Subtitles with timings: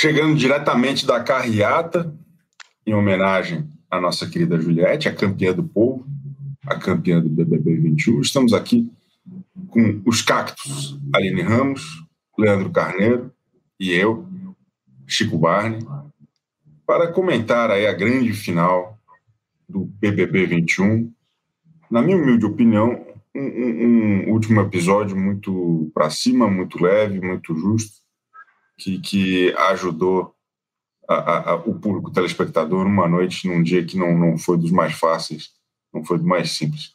[0.00, 2.14] Chegando diretamente da carreata,
[2.86, 6.06] em homenagem à nossa querida Juliette, a campeã do povo,
[6.64, 8.20] a campeã do BBB 21.
[8.20, 8.88] Estamos aqui
[9.70, 11.82] com os cactos, Aline Ramos,
[12.38, 13.32] Leandro Carneiro
[13.80, 14.24] e eu,
[15.04, 15.80] Chico Barney,
[16.86, 18.96] para comentar aí a grande final
[19.68, 21.12] do BBB 21.
[21.90, 23.04] Na minha humilde opinião,
[23.34, 28.00] um, um, um último episódio muito para cima, muito leve, muito justo,
[28.78, 30.34] que, que ajudou
[31.08, 34.70] a, a, a, o público telespectador numa noite, num dia que não, não foi dos
[34.70, 35.50] mais fáceis,
[35.92, 36.92] não foi do mais simples.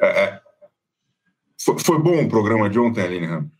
[0.00, 0.40] É, é,
[1.62, 3.50] foi, foi, bom o programa de ontem, Aline Ramos?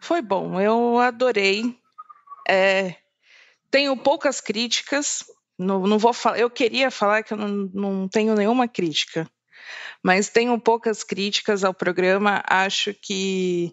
[0.00, 1.78] Foi bom, eu adorei.
[2.48, 2.96] É,
[3.70, 5.24] tenho poucas críticas,
[5.58, 9.28] não, não vou falar, eu queria falar que eu não, não tenho nenhuma crítica
[10.02, 12.40] mas tenho poucas críticas ao programa.
[12.46, 13.72] Acho que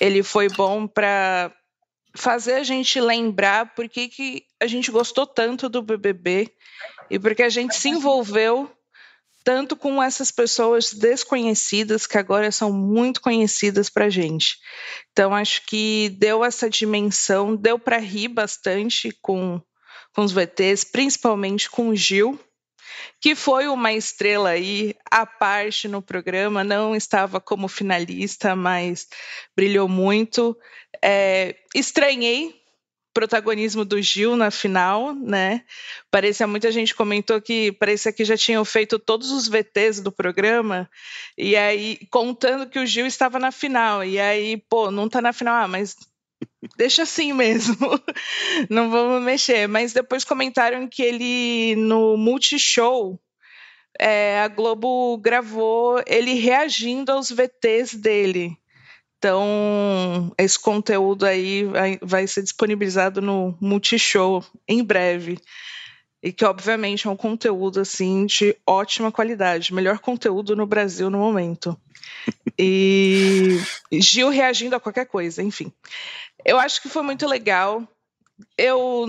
[0.00, 1.52] ele foi bom para
[2.14, 6.50] fazer a gente lembrar por que, que a gente gostou tanto do BBB
[7.10, 8.70] e porque a gente se envolveu
[9.44, 14.58] tanto com essas pessoas desconhecidas que agora são muito conhecidas para gente.
[15.10, 19.60] Então acho que deu essa dimensão, deu para rir bastante com,
[20.14, 22.38] com os VTs, principalmente com o Gil,
[23.20, 29.08] que foi uma estrela aí à parte no programa, não estava como finalista, mas
[29.56, 30.56] brilhou muito.
[31.02, 32.58] É, estranhei
[33.18, 35.64] protagonismo do Gil na final, né?
[36.08, 40.88] Parecia muita gente comentou que parecia que já tinham feito todos os VTs do programa
[41.36, 45.32] e aí contando que o Gil estava na final e aí, pô, não tá na
[45.32, 45.96] final, ah, mas
[46.76, 47.76] deixa assim mesmo,
[48.70, 49.66] não vamos mexer.
[49.66, 53.20] Mas depois comentaram que ele no Multishow
[53.98, 58.56] é, a Globo gravou ele reagindo aos VTs dele.
[59.18, 65.38] Então, esse conteúdo aí vai, vai ser disponibilizado no Multishow em breve.
[66.22, 71.18] E que, obviamente, é um conteúdo assim de ótima qualidade, melhor conteúdo no Brasil no
[71.18, 71.76] momento.
[72.58, 73.60] E
[73.92, 75.72] Gil reagindo a qualquer coisa, enfim.
[76.44, 77.86] Eu acho que foi muito legal.
[78.56, 79.06] Eu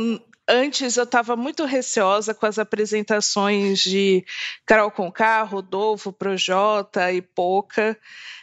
[0.50, 4.26] antes eu estava muito receosa com as apresentações de
[4.66, 7.98] Carol Conká, Rodolfo, Projota e Poca.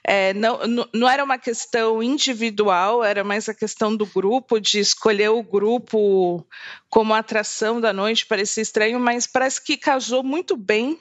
[0.04, 0.60] É, não,
[0.94, 6.46] não era uma questão individual, era mais a questão do grupo, de escolher o grupo
[6.88, 8.24] como atração da noite.
[8.24, 10.98] Parecia estranho, mas parece que casou muito bem.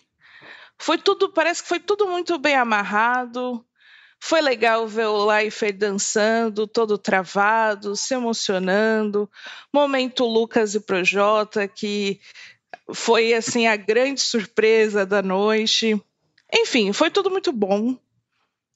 [0.78, 3.64] Foi tudo, parece que foi tudo muito bem amarrado.
[4.20, 9.30] Foi legal ver o Leifert dançando, todo travado, se emocionando.
[9.72, 12.20] Momento Lucas e Projota, que
[12.94, 16.02] foi assim a grande surpresa da noite.
[16.54, 17.98] Enfim, foi tudo muito bom.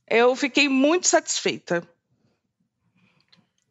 [0.07, 1.88] Eu fiquei muito satisfeita.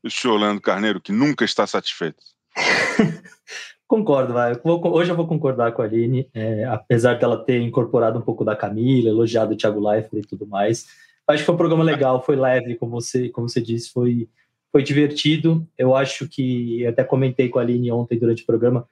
[0.02, 2.22] O senhor Leandro Carneiro, que nunca está satisfeito.
[3.86, 4.52] Concordo, vai.
[4.62, 8.54] Hoje eu vou concordar com a Aline, é, apesar dela ter incorporado um pouco da
[8.54, 10.86] Camila, elogiado o Thiago Leifert e tudo mais.
[11.28, 14.26] Acho que foi um programa legal, foi leve, como você, como você disse, foi,
[14.72, 15.68] foi divertido.
[15.76, 18.88] Eu acho que, até comentei com a Aline ontem durante o programa,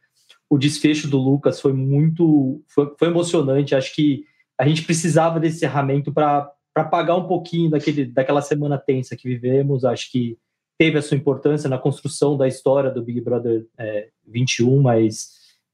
[0.49, 3.75] o desfecho do Lucas foi muito, foi, foi emocionante.
[3.75, 4.25] Acho que
[4.59, 6.53] a gente precisava desse encerramento para
[6.91, 9.85] pagar um pouquinho daquele, daquela semana tensa que vivemos.
[9.85, 10.39] Acho que
[10.79, 15.31] teve a sua importância na construção da história do Big Brother é, 21, mas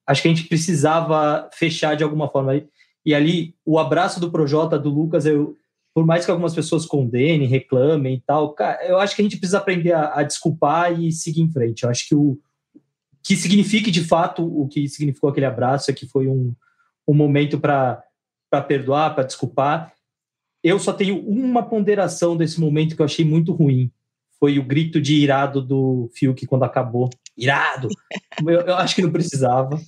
[0.06, 2.62] acho que a gente precisava fechar de alguma forma.
[3.04, 5.56] E ali, o abraço do Projota, do Lucas, eu,
[5.94, 9.36] por mais que algumas pessoas condenem, reclamem e tal, cara, eu acho que a gente
[9.36, 11.82] precisa aprender a, a desculpar e seguir em frente.
[11.82, 12.38] Eu acho que o
[13.22, 16.54] que signifique de fato o que significou aquele abraço é que foi um,
[17.06, 18.02] um momento para
[18.66, 19.92] perdoar, para desculpar.
[20.62, 23.90] Eu só tenho uma ponderação desse momento que eu achei muito ruim.
[24.40, 27.08] Foi o grito de irado do Fiuk quando acabou.
[27.36, 27.88] Irado!
[28.46, 29.80] eu, eu acho que não precisava.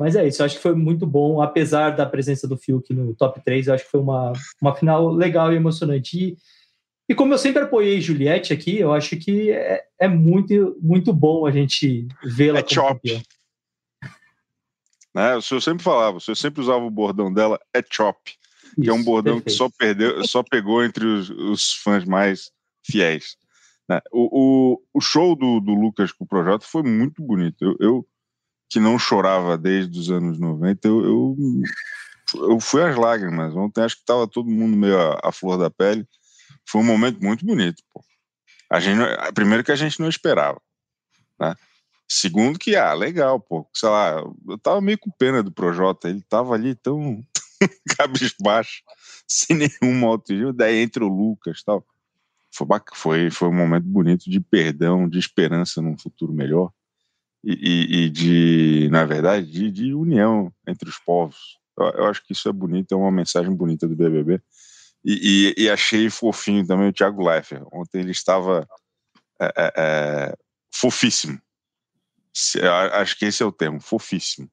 [0.00, 3.14] Mas é isso, eu acho que foi muito bom, apesar da presença do Fiuk no
[3.14, 6.18] top 3, eu acho que foi uma, uma final legal e emocionante.
[6.18, 6.36] E,
[7.06, 11.44] e como eu sempre apoiei Juliette aqui, eu acho que é, é muito, muito bom
[11.44, 12.60] a gente vê-la.
[12.60, 13.22] É chop.
[15.14, 15.36] Né?
[15.36, 18.18] O senhor sempre falava, o senhor sempre usava o bordão dela, é chop.
[18.30, 19.50] Isso, que é um bordão perfeito.
[19.50, 22.50] que só, perdeu, só pegou entre os, os fãs mais
[22.82, 23.36] fiéis.
[23.86, 24.00] Né?
[24.10, 27.62] O, o, o, show do, do Lucas com o projeto foi muito bonito.
[27.62, 28.06] Eu, eu
[28.70, 31.36] que não chorava desde os anos 90, eu, eu,
[32.48, 33.54] eu fui às lágrimas.
[33.56, 36.06] Ontem acho que estava todo mundo meio à, flor da pele.
[36.64, 37.82] Foi um momento muito bonito.
[37.92, 38.00] Pô.
[38.70, 39.00] A gente,
[39.34, 40.62] primeiro que a gente não esperava.
[41.38, 41.56] Né?
[42.08, 43.68] Segundo que, ah, legal, pô.
[43.74, 46.08] Sei lá, eu tava meio com pena do Projota.
[46.08, 47.20] Ele tava ali tão
[47.98, 48.84] cabisbaixo,
[49.26, 50.52] sem nenhuma autoestima.
[50.52, 51.84] Daí entre o Lucas tal.
[52.52, 56.70] Foi, foi, foi um momento bonito de perdão, de esperança num futuro melhor.
[57.42, 61.58] E, e, e de, na verdade, de, de, união entre os povos.
[61.78, 64.40] Eu, eu, acho que isso é bonito, é uma mensagem bonita do BBB.
[65.04, 67.64] E, e achei fofinho também o Thiago Leifert.
[67.72, 68.68] Ontem ele estava
[69.40, 70.34] é, é, é
[70.74, 71.40] fofíssimo.
[72.92, 74.48] Acho que esse é o termo, fofíssimo.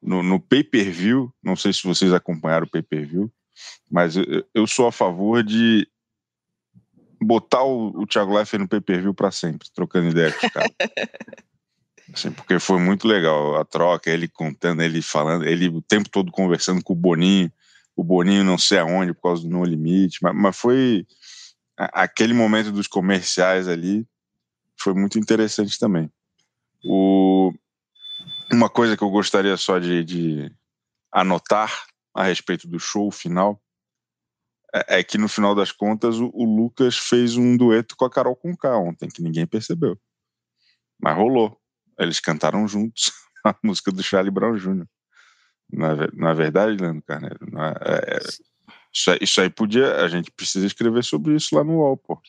[0.00, 3.30] No, no pay-per-view, não sei se vocês acompanharam o pay-per-view,
[3.90, 5.86] mas eu, eu sou a favor de
[7.20, 10.70] botar o, o Thiago Leifert no pay-per-view para sempre, trocando ideia com os caras.
[12.12, 16.32] Assim, porque foi muito legal a troca, ele contando, ele falando, ele o tempo todo
[16.32, 17.52] conversando com o Boninho,
[17.94, 21.06] o Boninho não sei aonde por causa do No Limite, mas, mas foi
[21.76, 24.06] aquele momento dos comerciais ali
[24.80, 26.10] foi muito interessante também.
[26.84, 27.52] O,
[28.50, 30.52] uma coisa que eu gostaria só de, de
[31.12, 33.60] anotar a respeito do show final
[34.74, 38.10] é, é, que no final das contas o, o, Lucas fez um dueto com a
[38.10, 39.98] Carol Conká ontem, que ninguém percebeu.
[41.00, 41.59] Mas rolou.
[42.00, 43.12] Eles cantaram juntos
[43.44, 44.86] a música do Charlie Brown Jr.
[45.72, 47.38] Na, na verdade, Leandro Carneiro,
[47.80, 48.18] é, é,
[48.92, 49.96] isso, aí, isso, aí podia.
[49.96, 52.20] A gente precisa escrever sobre isso lá no UOL, pô.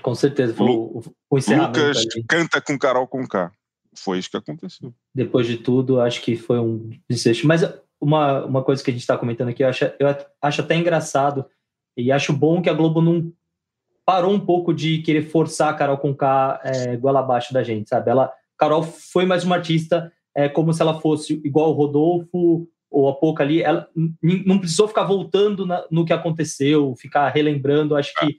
[0.00, 2.24] Com certeza, foi Lu, o, o Lucas ali.
[2.28, 3.50] canta com Carol Conká.
[3.96, 4.94] Foi isso que aconteceu.
[5.12, 7.48] Depois de tudo, acho que foi um desejo.
[7.48, 7.62] Mas
[8.00, 10.06] uma, uma coisa que a gente está comentando aqui, eu acho, eu
[10.40, 11.44] acho até engraçado
[11.96, 13.32] e acho bom que a Globo não
[14.06, 18.10] parou um pouco de querer forçar a Carol Conká é, goela abaixo da gente, sabe?
[18.10, 23.08] Ela, Carol foi mais uma artista é, como se ela fosse igual o Rodolfo ou
[23.08, 23.86] a pouco ali, ela
[24.22, 28.38] não precisou ficar voltando na, no que aconteceu, ficar relembrando, acho que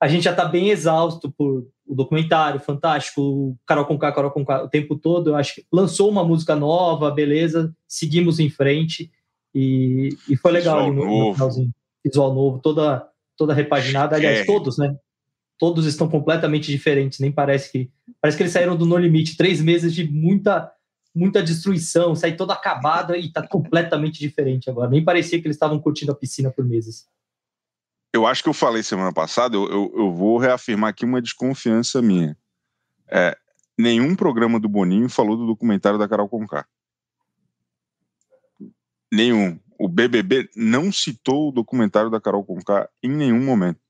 [0.00, 4.68] a gente já está bem exausto por o documentário fantástico, Carol Conká, Carol Conká o
[4.68, 5.30] tempo todo.
[5.30, 9.10] Eu acho que lançou uma música nova, beleza, seguimos em frente
[9.54, 11.28] e, e foi legal Visual ali no, novo.
[11.28, 11.70] no finalzinho.
[12.04, 13.06] Visual novo, toda,
[13.36, 14.16] toda repaginada.
[14.16, 14.44] Aliás, é.
[14.44, 14.96] todos, né?
[15.58, 17.90] Todos estão completamente diferentes, nem parece que.
[18.24, 20.72] Parece que eles saíram do No Limite, três meses de muita
[21.14, 24.90] muita destruição, sair todo acabado e tá completamente diferente agora.
[24.90, 27.06] Nem parecia que eles estavam curtindo a piscina por meses
[28.14, 32.00] eu acho que eu falei semana passada, eu, eu, eu vou reafirmar aqui uma desconfiança
[32.00, 32.38] minha.
[33.10, 33.36] É,
[33.76, 36.64] nenhum programa do Boninho falou do documentário da Carol Conká.
[39.12, 39.58] Nenhum.
[39.76, 43.80] O BBB não citou o documentário da Carol Conká em nenhum momento.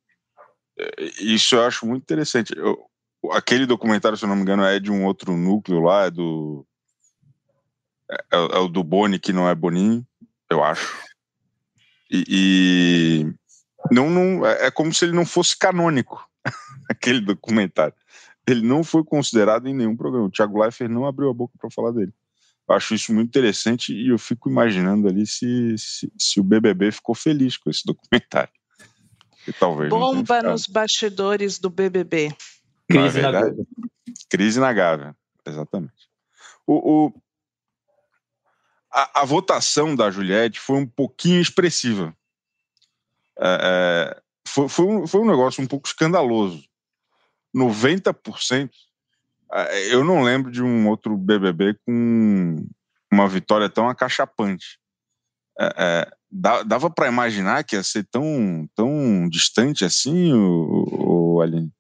[0.78, 2.56] É, isso eu acho muito interessante.
[2.56, 2.82] Eu,
[3.32, 6.66] aquele documentário, se eu não me engano, é de um outro núcleo lá, é do.
[8.10, 10.06] É, é, é o do Boni, que não é Boninho,
[10.50, 10.96] eu acho.
[12.10, 13.34] E, e,
[13.90, 16.28] não, não é, é como se ele não fosse canônico,
[16.88, 17.94] aquele documentário.
[18.46, 20.26] Ele não foi considerado em nenhum programa.
[20.26, 22.12] O Thiago Leifert não abriu a boca para falar dele.
[22.68, 26.92] Eu acho isso muito interessante e eu fico imaginando ali se, se, se o BBB
[26.92, 28.52] ficou feliz com esse documentário.
[29.46, 32.34] E talvez Bomba nos bastidores do BBB.
[32.99, 33.67] Crise na Gávea.
[34.29, 36.08] Crise na Gávea, exatamente.
[36.67, 37.23] O, o
[38.93, 42.17] a, a, votação da Juliette foi um pouquinho expressiva.
[43.38, 43.58] É,
[44.17, 46.64] é, foi, foi, um, foi um negócio um pouco escandaloso.
[47.55, 48.70] 90%.
[49.52, 52.67] É, eu não lembro de um outro BBB com
[53.12, 54.79] uma vitória tão acachapante.
[55.58, 56.11] É, é,
[56.64, 61.73] dava para imaginar que ia ser tão, tão distante assim, o, o Aline?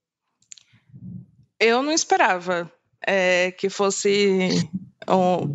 [1.58, 2.70] Eu não esperava
[3.06, 4.68] é, que fosse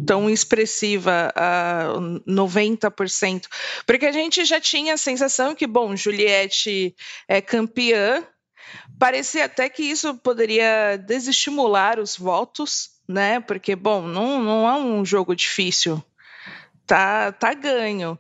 [0.06, 1.94] tão expressiva, a
[2.28, 3.46] 90%,
[3.86, 6.96] porque a gente já tinha a sensação que, bom, Juliette
[7.28, 8.24] é campeã,
[9.00, 13.40] parecia até que isso poderia desestimular os votos, né?
[13.40, 16.04] Porque, bom, não, não é um jogo difícil.
[16.86, 18.20] Tá, tá ganho.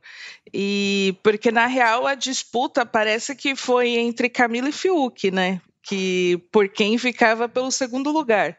[0.53, 5.59] E porque na real a disputa parece que foi entre Camila e Fiuk, né?
[5.89, 8.55] Que por quem ficava pelo segundo lugar.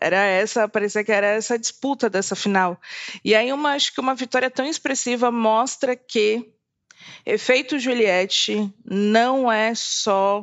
[0.00, 2.80] Era essa, parecia que era essa disputa dessa final.
[3.24, 6.54] E aí uma, acho que uma vitória tão expressiva mostra que
[7.26, 10.40] efeito Juliette não é só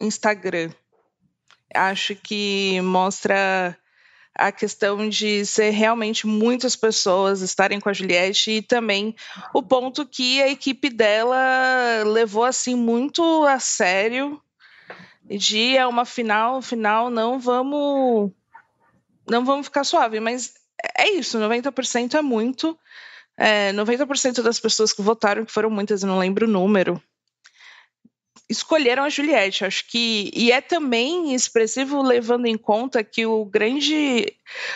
[0.00, 0.70] Instagram.
[1.72, 3.78] Acho que mostra
[4.36, 9.14] a questão de ser realmente muitas pessoas estarem com a Juliette e também
[9.54, 14.42] o ponto que a equipe dela levou assim muito a sério
[15.24, 18.30] de é uma final, final não vamos
[19.28, 20.54] não vamos ficar suave, mas
[20.98, 22.78] é isso, 90% é muito.
[23.36, 27.02] É, 90% das pessoas que votaram, que foram muitas, eu não lembro o número,
[28.48, 29.64] escolheram a Juliette.
[29.64, 34.32] Acho que e é também expressivo levando em conta que o grande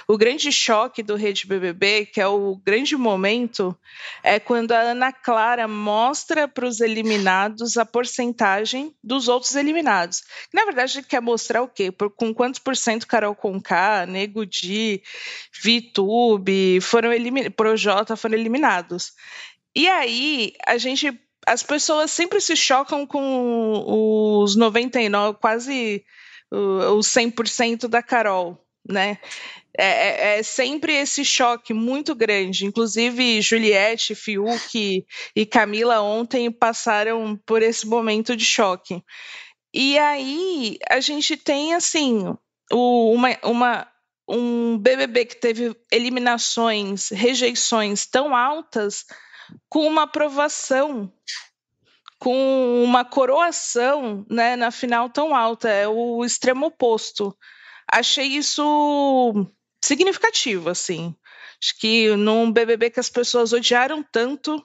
[0.08, 3.76] o grande choque do Rede BBB, que é o grande momento,
[4.22, 10.22] é quando a Ana Clara mostra para os eliminados a porcentagem dos outros eliminados.
[10.52, 11.92] Na verdade, quer mostrar o quê?
[11.92, 15.02] Por, com quantos por cento Carol Conká, Nego Di,
[15.62, 19.12] Vitube foram eliminados, Projota foram eliminados.
[19.74, 21.12] E aí a gente
[21.48, 23.84] as pessoas sempre se chocam com
[24.42, 26.04] os 99, quase
[26.50, 29.18] os 100% da Carol, né?
[29.76, 32.66] É, é, é, sempre esse choque muito grande.
[32.66, 35.04] Inclusive, Juliette, Fiuk
[35.36, 39.02] e Camila ontem passaram por esse momento de choque.
[39.72, 42.24] E aí a gente tem assim
[42.72, 43.88] o, uma, uma,
[44.28, 49.04] um BBB que teve eliminações, rejeições tão altas
[49.68, 51.12] com uma aprovação,
[52.18, 57.36] com uma coroação né, na final tão alta, é o extremo oposto.
[57.90, 59.46] Achei isso
[59.82, 61.14] significativo, assim.
[61.62, 64.64] Acho que num BBB que as pessoas odiaram tanto,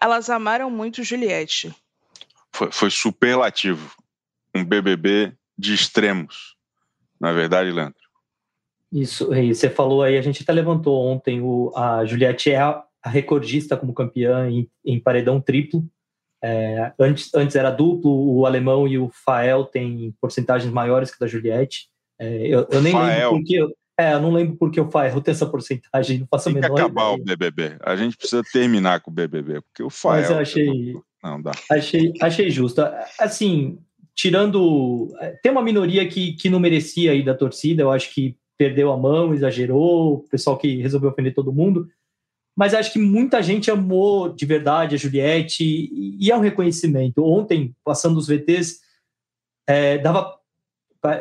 [0.00, 1.74] elas amaram muito Juliette.
[2.52, 3.94] Foi, foi superlativo.
[4.54, 6.56] Um BBB de extremos.
[7.20, 8.08] Na verdade, Leandro.
[8.90, 12.82] Isso, e você falou aí, a gente até levantou ontem, o, a Juliette é a,
[13.08, 15.84] a recordista como campeã em, em paredão triplo.
[16.44, 21.26] É, antes, antes era duplo, o alemão e o Fael têm porcentagens maiores que a
[21.26, 21.88] da Juliette.
[22.20, 23.30] É, eu, eu, nem Fael.
[23.32, 23.78] lembro porque.
[24.00, 26.74] É, eu não lembro porque o Fael tem essa porcentagem, não faço tem a menor
[26.74, 27.20] que acabar ideia.
[27.20, 27.76] o BBB.
[27.80, 30.20] A gente precisa terminar com o BBB, porque o Fael.
[30.20, 30.96] Mas eu achei.
[31.24, 31.50] Não, dá.
[31.72, 32.80] Achei, achei justo.
[33.18, 33.78] Assim,
[34.14, 35.12] tirando.
[35.42, 38.96] Tem uma minoria que, que não merecia aí da torcida, eu acho que perdeu a
[38.96, 41.88] mão, exagerou, o pessoal que resolveu ofender todo mundo
[42.58, 47.22] mas acho que muita gente amou de verdade a Juliette e, é um reconhecimento.
[47.22, 48.80] Ontem, passando os VTs,
[49.64, 50.36] é, dava.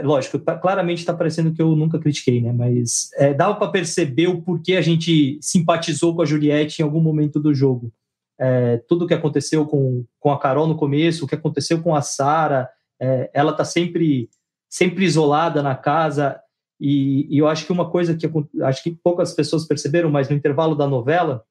[0.02, 2.52] Lógico, claramente está parecendo que eu nunca critiquei, né?
[2.52, 7.00] Mas é, dava para perceber o porquê a gente simpatizou com a Juliette em algum
[7.00, 7.94] momento do jogo.
[8.40, 11.94] É, tudo o que aconteceu com, com a Carol no começo, o que aconteceu com
[11.94, 12.68] a Sara,
[13.00, 14.28] é, ela está sempre,
[14.68, 16.42] sempre isolada na casa.
[16.80, 18.28] E, e, eu acho que uma coisa que
[18.64, 21.44] acho que poucas pessoas perceberam, mas no intervalo da novela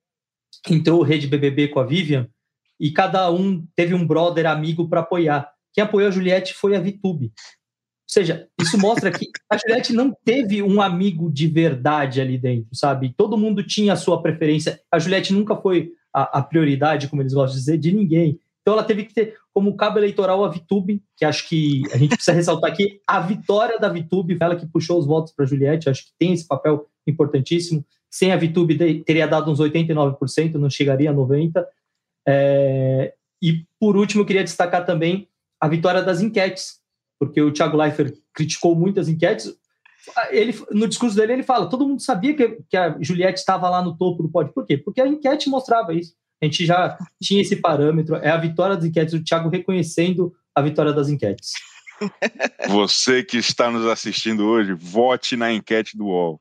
[0.69, 2.29] entrou o Rede BBB com a Vivian
[2.79, 5.51] e cada um teve um brother amigo para apoiar.
[5.73, 7.27] Quem apoiou a Juliette foi a Vitube.
[7.27, 7.33] Ou
[8.09, 13.13] seja, isso mostra que a Juliette não teve um amigo de verdade ali dentro, sabe?
[13.17, 14.81] Todo mundo tinha a sua preferência.
[14.93, 18.39] A Juliette nunca foi a, a prioridade, como eles gostam de dizer, de ninguém.
[18.63, 22.11] Então ela teve que ter como cabo eleitoral a Vitube, que acho que a gente
[22.11, 26.05] precisa ressaltar aqui a vitória da Vitube, ela que puxou os votos para Juliette, acho
[26.05, 27.83] que tem esse papel importantíssimo.
[28.11, 31.65] Sem a Vitube teria dado uns 89%, não chegaria a 90%.
[32.29, 33.15] É...
[33.41, 35.27] E por último, eu queria destacar também
[35.59, 36.79] a vitória das enquetes,
[37.19, 39.57] porque o Thiago Leifert criticou muitas enquetes.
[40.33, 43.83] Ele, no discurso dele, ele fala: todo mundo sabia que, que a Juliette estava lá
[43.83, 44.53] no topo do pódio.
[44.53, 44.77] Por quê?
[44.77, 46.15] Porque a enquete mostrava isso.
[46.41, 48.17] A gente já tinha esse parâmetro.
[48.17, 51.53] É a vitória das enquetes, o Thiago reconhecendo a vitória das enquetes.
[52.69, 56.41] Você que está nos assistindo hoje, vote na enquete do UOL.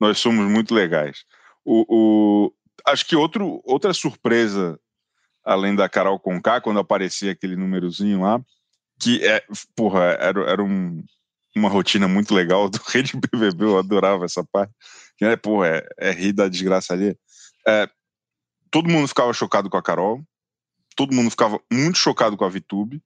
[0.00, 1.24] Nós somos muito legais.
[1.64, 2.52] O, o,
[2.86, 4.78] acho que outro, outra surpresa,
[5.44, 8.40] além da Carol Conká, quando aparecia aquele númerozinho lá,
[8.98, 9.44] que é,
[9.76, 11.04] porra, era, era um,
[11.56, 14.72] uma rotina muito legal do Rede BBB, eu adorava essa parte.
[15.20, 17.14] É, porra, é, é rir da desgraça ali.
[17.66, 17.88] É,
[18.70, 20.22] todo mundo ficava chocado com a Carol,
[20.96, 23.02] todo mundo ficava muito chocado com a Vitube,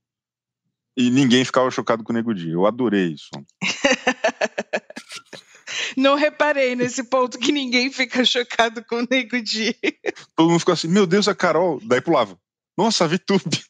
[0.97, 2.51] e ninguém ficava chocado com o Nego Di.
[2.51, 3.31] Eu adorei isso.
[5.97, 9.75] Não reparei nesse ponto que ninguém fica chocado com o Nego Di.
[10.37, 11.81] Todo mundo ficou assim, meu Deus, a Carol.
[11.83, 12.39] Daí pulava.
[12.79, 13.65] Nossa, a Vitube.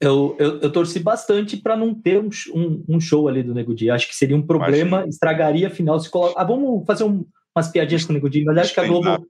[0.00, 3.74] Eu, eu, eu, torci bastante para não ter um, um, um, show ali do Nego
[3.74, 3.90] Di.
[3.90, 5.08] Acho que seria um problema, Imagina.
[5.08, 6.00] estragaria a final.
[6.00, 6.40] Se coloca...
[6.40, 9.26] Ah, vamos fazer um, umas piadinhas com o Nego Di, mas acho que a Globo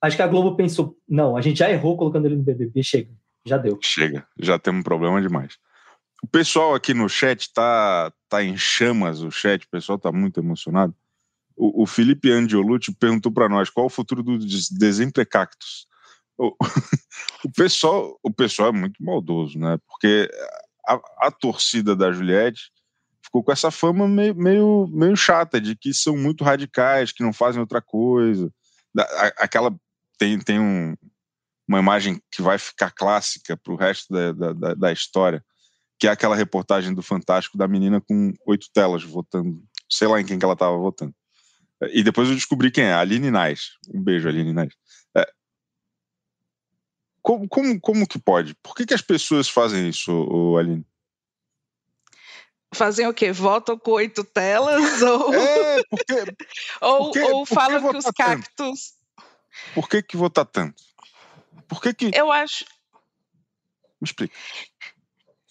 [0.00, 3.10] acho que a Globo pensou, não, a gente já errou colocando ele no BBB, chega,
[3.44, 3.78] já deu.
[3.82, 5.58] Chega, já temos um problema demais.
[6.22, 10.40] O pessoal aqui no chat tá, tá em chamas, o chat, o pessoal tá muito
[10.40, 10.94] emocionado.
[11.56, 15.86] O, o Felipe Angiolucci perguntou para nós qual o futuro dos desemprecactos.
[16.38, 16.54] O,
[17.44, 19.78] o, pessoal, o pessoal é muito maldoso, né?
[19.86, 20.28] Porque
[20.86, 22.70] a, a torcida da Juliette
[23.22, 27.32] ficou com essa fama meio, meio, meio chata de que são muito radicais, que não
[27.32, 28.50] fazem outra coisa.
[29.38, 29.74] Aquela
[30.18, 30.94] tem, tem um,
[31.68, 35.44] uma imagem que vai ficar clássica para o resto da, da, da, história,
[35.98, 40.24] que é aquela reportagem do Fantástico da menina com oito telas votando, sei lá em
[40.24, 41.14] quem que ela estava votando.
[41.92, 43.72] E depois eu descobri quem é, a Aline Nais.
[43.92, 44.72] Um beijo, Aline Nais.
[45.14, 45.26] É,
[47.20, 48.54] como, como, como que pode?
[48.62, 50.86] Por que, que as pessoas fazem isso, Aline?
[52.72, 53.32] Fazem o quê?
[53.32, 55.02] Votam com oito telas?
[55.02, 56.36] Ou, é, porque,
[56.80, 58.54] ou, porque, ou falam que os cactos.
[58.54, 58.96] Tanto?
[59.74, 60.82] Por que, que votar tanto?
[61.68, 62.10] Por que, que.
[62.14, 62.64] Eu acho.
[64.00, 64.34] Me explica.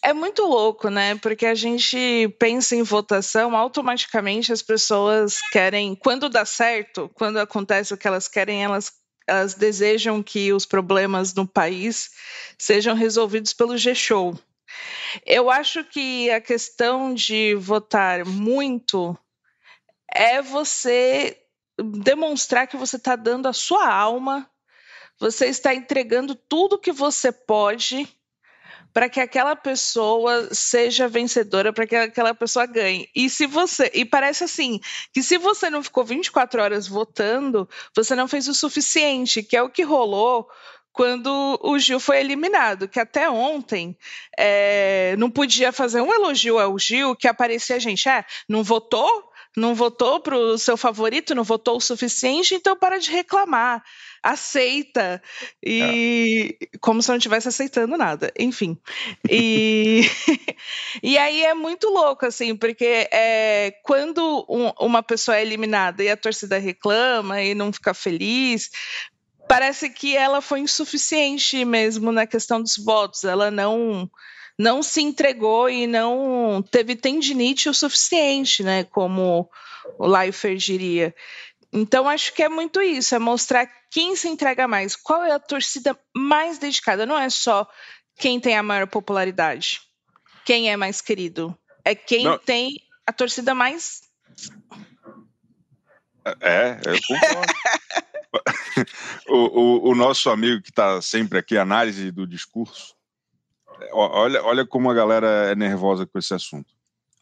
[0.01, 1.15] É muito louco, né?
[1.15, 7.91] Porque a gente pensa em votação, automaticamente as pessoas querem, quando dá certo, quando acontece
[7.91, 8.91] o que elas querem, elas,
[9.27, 12.11] elas desejam que os problemas no país
[12.59, 14.37] sejam resolvidos pelo G-Show.
[15.25, 19.17] Eu acho que a questão de votar muito
[20.13, 21.35] é você
[21.77, 24.49] demonstrar que você está dando a sua alma,
[25.19, 28.07] você está entregando tudo que você pode
[28.93, 33.09] para que aquela pessoa seja vencedora, para que aquela pessoa ganhe.
[33.13, 34.79] E se você, e parece assim,
[35.13, 39.61] que se você não ficou 24 horas votando, você não fez o suficiente, que é
[39.61, 40.47] o que rolou
[40.93, 43.97] quando o Gil foi eliminado, que até ontem
[44.39, 49.29] é, não podia fazer um elogio ao Gil, que aparecia a gente, é, não votou?
[49.55, 53.83] Não votou para o seu favorito, não votou o suficiente, então para de reclamar
[54.25, 55.21] aceita
[55.63, 56.77] e é.
[56.81, 58.75] como se não estivesse aceitando nada, enfim.
[59.29, 60.01] E
[61.03, 66.09] e aí é muito louco assim, porque é, quando um, uma pessoa é eliminada e
[66.09, 68.71] a torcida reclama e não fica feliz,
[69.47, 73.23] parece que ela foi insuficiente mesmo na questão dos votos.
[73.23, 74.09] Ela não
[74.57, 78.83] não se entregou e não teve tendinite o suficiente, né?
[78.85, 79.49] Como
[79.97, 81.13] o Leifert diria.
[81.71, 85.39] Então, acho que é muito isso, é mostrar quem se entrega mais, qual é a
[85.39, 87.05] torcida mais dedicada.
[87.05, 87.67] Não é só
[88.17, 89.81] quem tem a maior popularidade,
[90.45, 92.37] quem é mais querido, é quem Não.
[92.37, 94.01] tem a torcida mais.
[96.39, 97.53] É, eu concordo.
[99.27, 102.95] o, o, o, nosso amigo que está sempre aqui, análise do discurso,
[103.91, 106.73] olha, olha como a galera é nervosa com esse assunto.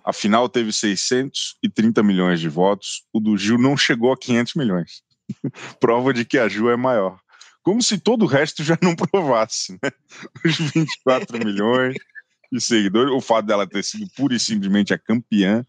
[0.04, 3.06] Afinal, teve 630 milhões de votos.
[3.14, 5.02] O do Gil não chegou a 500 milhões.
[5.80, 7.20] Prova de que a Gil é maior.
[7.64, 9.90] Como se todo o resto já não provasse, né?
[10.46, 11.96] Os 24 milhões
[12.52, 13.14] de seguidores.
[13.14, 15.66] O fato dela ter sido pura e simplesmente a campeã,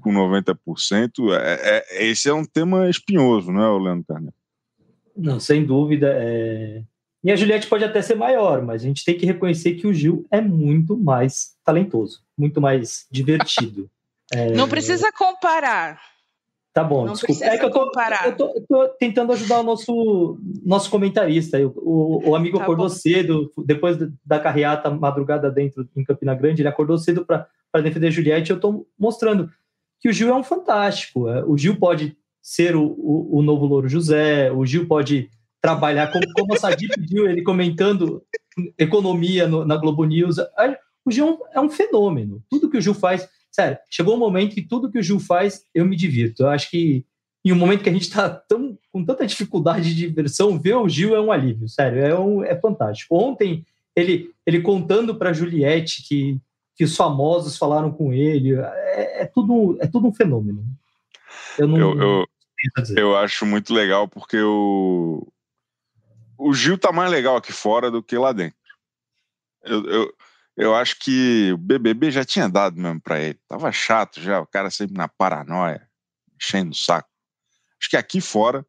[0.00, 1.34] com 90%.
[1.38, 4.34] É, é, esse é um tema espinhoso, não é, Leandro Carneiro?
[5.14, 6.08] Não, sem dúvida.
[6.12, 6.82] É...
[7.26, 9.92] E a Juliette pode até ser maior, mas a gente tem que reconhecer que o
[9.92, 13.90] Gil é muito mais talentoso muito mais divertido.
[14.34, 14.50] É...
[14.50, 16.00] Não precisa comparar.
[16.72, 17.44] Tá bom, não desculpa.
[17.44, 17.92] É que eu tô.
[18.24, 21.56] Eu tô, eu tô, tentando ajudar o nosso, nosso comentarista.
[21.76, 22.92] O, o, amigo tá acordou bom.
[22.92, 27.46] cedo, depois da carreata, madrugada dentro em Campina Grande, ele acordou cedo para
[27.80, 28.50] defender a Juliette.
[28.50, 29.48] Eu estou mostrando
[30.00, 31.28] que o Gil é um fantástico.
[31.28, 35.30] É, o Gil pode ser o, o, o novo Louro José, o Gil pode
[35.66, 38.22] trabalhar, como, como a Sadi pediu, ele comentando
[38.78, 40.36] economia no, na Globo News.
[41.04, 42.40] O Gil é um fenômeno.
[42.48, 45.64] Tudo que o Gil faz, sério, chegou um momento que tudo que o Gil faz,
[45.74, 46.44] eu me divirto.
[46.44, 47.04] Eu acho que
[47.44, 48.40] em um momento que a gente está
[48.92, 52.54] com tanta dificuldade de diversão, ver o Gil é um alívio, sério, é, um, é
[52.54, 53.16] fantástico.
[53.16, 56.38] Ontem, ele, ele contando para Juliette que,
[56.76, 60.64] que os famosos falaram com ele, é, é, tudo, é tudo um fenômeno.
[61.58, 62.26] Eu, não, eu, eu,
[62.96, 65.26] eu acho muito legal porque o,
[66.38, 68.58] o Gil tá mais legal aqui fora do que lá dentro.
[69.62, 70.14] Eu, eu,
[70.56, 73.38] eu acho que o BBB já tinha dado mesmo para ele.
[73.48, 75.88] Tava chato já, o cara sempre na paranoia,
[76.34, 77.08] enchendo o saco.
[77.80, 78.64] Acho que aqui fora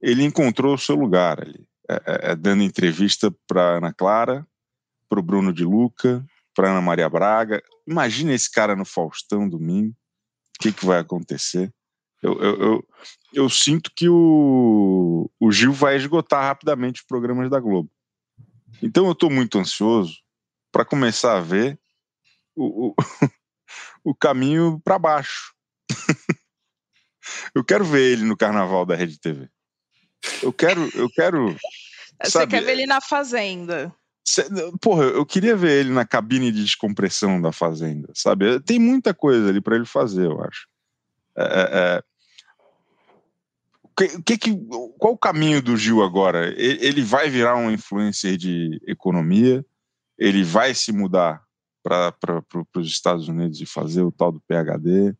[0.00, 4.46] ele encontrou o seu lugar ali, é, é, é dando entrevista para Ana Clara,
[5.08, 7.62] para o Bruno de Luca, para Ana Maria Braga.
[7.86, 11.72] Imagina esse cara no Faustão domingo, o que, que vai acontecer?
[12.22, 12.88] Eu, eu, eu,
[13.32, 17.90] eu, sinto que o, o Gil vai esgotar rapidamente os programas da Globo.
[18.80, 20.14] Então eu estou muito ansioso
[20.70, 21.78] para começar a ver
[22.54, 22.94] o, o,
[24.04, 25.52] o caminho para baixo.
[27.54, 29.48] eu quero ver ele no carnaval da Rede TV.
[30.42, 31.56] Eu quero, eu quero.
[32.22, 33.92] Você sabe, quer ver ele na fazenda?
[34.80, 38.60] Porra, eu queria ver ele na cabine de descompressão da fazenda, sabe?
[38.60, 40.68] Tem muita coisa ali para ele fazer, eu acho.
[41.36, 42.02] É, é, é
[43.96, 44.56] que, que,
[44.98, 46.54] qual o caminho do Gil agora?
[46.56, 49.64] Ele vai virar um influencer de economia?
[50.22, 51.42] ele vai se mudar
[51.82, 52.14] para
[52.76, 55.14] os Estados Unidos e fazer o tal do PhD,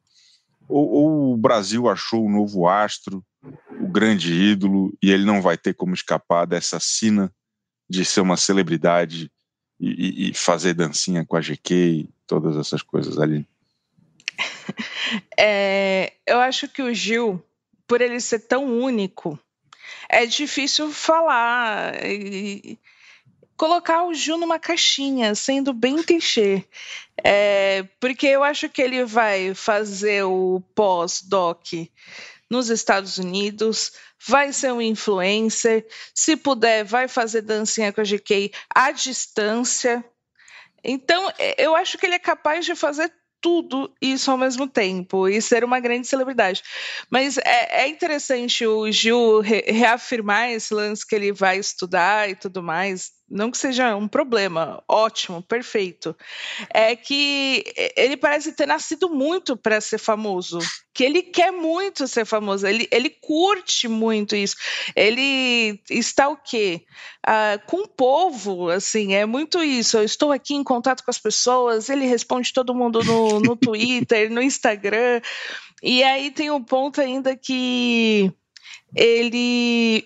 [0.68, 3.24] ou, ou, o Brasil achou o novo astro,
[3.80, 7.34] o grande ídolo, e ele não vai ter como escapar dessa sina
[7.90, 9.30] de ser uma celebridade
[9.80, 13.46] e, e fazer dancinha com a GQ e todas essas coisas ali.
[15.38, 17.42] É, eu acho que o Gil,
[17.92, 19.38] por ele ser tão único,
[20.08, 22.02] é difícil falar.
[22.02, 22.78] E,
[23.54, 26.64] colocar o Gil numa caixinha, sendo bem clichê.
[27.22, 31.66] É, porque eu acho que ele vai fazer o pós-doc
[32.48, 33.92] nos Estados Unidos,
[34.26, 40.02] vai ser um influencer, se puder, vai fazer dancinha com a GK à distância.
[40.82, 45.42] Então, eu acho que ele é capaz de fazer tudo isso ao mesmo tempo e
[45.42, 46.62] ser uma grande celebridade.
[47.10, 52.36] Mas é, é interessante o Gil re reafirmar esse lance que ele vai estudar e
[52.36, 53.10] tudo mais.
[53.28, 56.14] Não que seja um problema, ótimo, perfeito.
[56.72, 57.64] É que
[57.96, 60.58] ele parece ter nascido muito para ser famoso,
[60.92, 64.56] que ele quer muito ser famoso, ele, ele curte muito isso.
[64.94, 66.84] Ele está o quê?
[67.26, 69.96] Ah, com o povo, assim, é muito isso.
[69.96, 74.30] Eu estou aqui em contato com as pessoas, ele responde todo mundo no, no Twitter,
[74.30, 75.22] no Instagram.
[75.82, 78.30] E aí tem um ponto ainda que
[78.94, 80.04] ele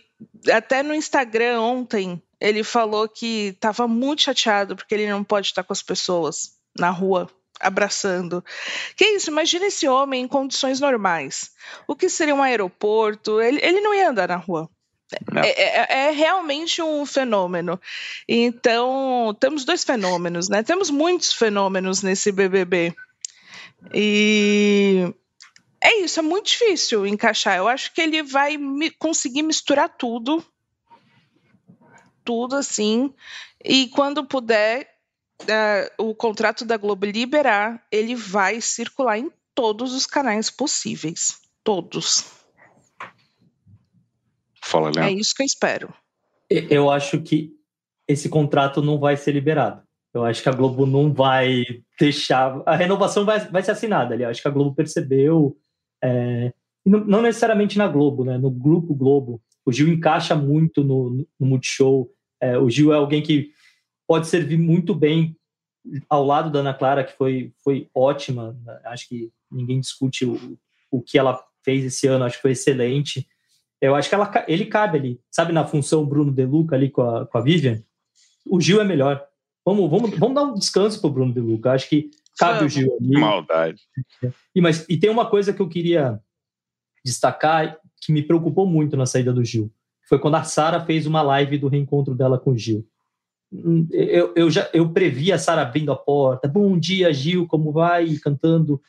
[0.53, 5.63] até no Instagram ontem ele falou que estava muito chateado porque ele não pode estar
[5.63, 8.45] com as pessoas na rua abraçando.
[8.95, 9.31] Que isso?
[9.31, 11.51] Imagina esse homem em condições normais.
[11.87, 13.41] O que seria um aeroporto?
[13.41, 14.69] Ele, ele não ia andar na rua.
[15.37, 17.81] É, é, é, realmente um fenômeno.
[18.29, 20.63] Então, temos dois fenômenos, né?
[20.63, 22.95] Temos muitos fenômenos nesse BBB.
[23.95, 25.15] E
[25.83, 27.57] é isso, é muito difícil encaixar.
[27.57, 28.59] Eu acho que ele vai
[28.99, 30.45] conseguir misturar tudo
[32.27, 33.15] tudo assim.
[33.65, 34.87] E quando puder,
[35.43, 41.39] uh, o contrato da Globo liberar, ele vai circular em todos os canais possíveis.
[41.65, 42.27] Todos.
[44.63, 45.05] Fala, Leandro.
[45.05, 45.95] É isso que eu espero.
[46.51, 47.53] Eu acho que
[48.07, 49.83] esse contrato não vai ser liberado.
[50.13, 51.65] Eu acho que a Globo não vai
[51.99, 52.63] deixar.
[52.65, 54.23] A renovação vai, vai ser assinada ali.
[54.23, 55.57] Eu acho que a Globo percebeu.
[56.03, 56.53] É,
[56.85, 58.39] não, não, necessariamente na Globo, né?
[58.39, 59.41] No Grupo Globo.
[59.65, 62.09] O Gil encaixa muito no, no Multishow.
[62.41, 63.53] É, o Gil é alguém que
[64.07, 65.37] pode servir muito bem
[66.09, 68.57] ao lado da Ana Clara, que foi, foi ótima.
[68.85, 70.59] Acho que ninguém discute o,
[70.91, 73.27] o que ela fez esse ano, acho que foi excelente.
[73.81, 77.03] Eu acho que ela, ele cabe ali, sabe, na função Bruno De Luca ali com
[77.03, 77.83] a, com a Vivian.
[78.49, 79.25] O Gil é melhor.
[79.65, 81.73] Vamos, vamos, vamos dar um descanso para o Bruno De Luca.
[81.73, 83.21] Acho que cabe o Gil ali.
[83.21, 83.83] Maldade.
[84.55, 86.21] E, mas, e tem uma coisa que eu queria
[87.05, 89.71] destacar que me preocupou muito na saída do Gil
[90.09, 92.87] foi quando a Sara fez uma live do reencontro dela com o Gil.
[93.53, 96.49] Hum, eu, eu já eu previ a Sara abrindo a porta.
[96.49, 98.15] Bom dia, Gil, como vai?
[98.17, 98.81] Cantando.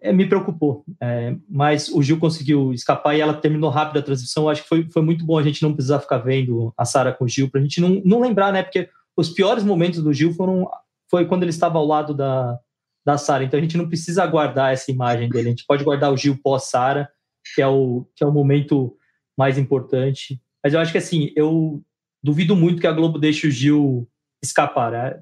[0.00, 4.48] É, me preocupou, é, mas o Gil conseguiu escapar e ela terminou rápido a transição.
[4.48, 7.24] Acho que foi, foi muito bom a gente não precisar ficar vendo a Sara com
[7.24, 8.64] o Gil, para a gente não, não lembrar, né?
[8.64, 10.68] Porque os piores momentos do Gil foram
[11.08, 12.58] foi quando ele estava ao lado da,
[13.04, 13.44] da Sara.
[13.44, 15.48] Então a gente não precisa guardar essa imagem dele.
[15.48, 17.08] A gente pode guardar o Gil pós-Sara,
[17.54, 18.96] que é o que é o momento
[19.36, 20.40] mais importante.
[20.62, 21.82] Mas eu acho que assim, eu
[22.22, 24.08] duvido muito que a Globo deixe o Gil
[24.42, 24.92] escapar.
[24.92, 25.20] Né?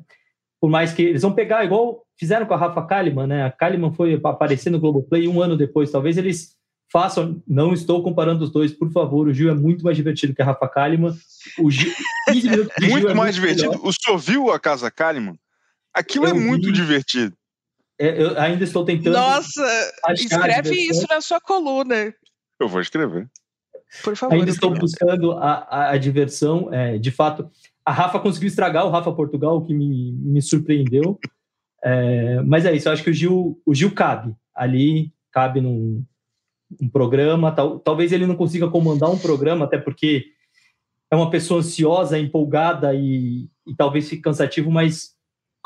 [0.61, 3.45] Por mais que eles vão pegar, igual fizeram com a Rafa Kalimann, né?
[3.45, 5.91] A Kalimann foi aparecer no Globoplay um ano depois.
[5.91, 6.55] Talvez eles
[6.93, 7.43] façam.
[7.49, 9.27] Não estou comparando os dois, por favor.
[9.27, 11.17] O Gil é muito mais divertido que a Rafa Kalimann.
[11.59, 11.91] O Gil,
[12.83, 13.71] muito é mais muito divertido.
[13.71, 13.87] Melhor.
[13.87, 15.39] O senhor viu a Casa Kalimann?
[15.95, 16.73] Aquilo eu é muito vi.
[16.73, 17.35] divertido.
[17.99, 19.15] É, eu ainda estou tentando.
[19.15, 22.15] Nossa, escreve isso na sua coluna.
[22.59, 23.29] Eu vou escrever.
[24.03, 24.35] Por favor.
[24.35, 26.73] Ainda estou buscando a, a, diversão.
[26.73, 27.51] É, de fato,
[27.85, 31.19] a Rafa conseguiu estragar o Rafa Portugal, o que me, me surpreendeu.
[31.83, 36.05] É, mas é isso, eu acho que o Gil, o Gil cabe ali, cabe num
[36.81, 37.51] um programa.
[37.51, 40.27] Tal, talvez ele não consiga comandar um programa, até porque
[41.11, 45.17] é uma pessoa ansiosa, empolgada e, e talvez fique cansativo, mas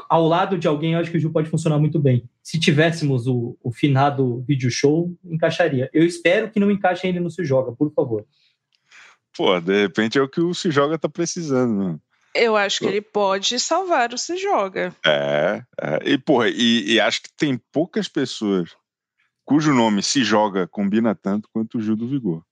[0.08, 2.28] ao lado de alguém, eu acho que o Gil pode funcionar muito bem.
[2.42, 5.88] Se tivéssemos o, o finado vídeo show, encaixaria.
[5.92, 8.26] Eu espero que não encaixem ele no Se Joga, por favor.
[9.36, 11.98] Pô, de repente é o que o Se Joga tá precisando, né?
[12.34, 14.94] Eu acho que ele pode salvar o Se Joga.
[15.06, 16.10] É, é.
[16.10, 18.70] e porra, e, e, acho que tem poucas pessoas
[19.44, 22.42] cujo nome Se Joga combina tanto quanto o Gil do Vigor.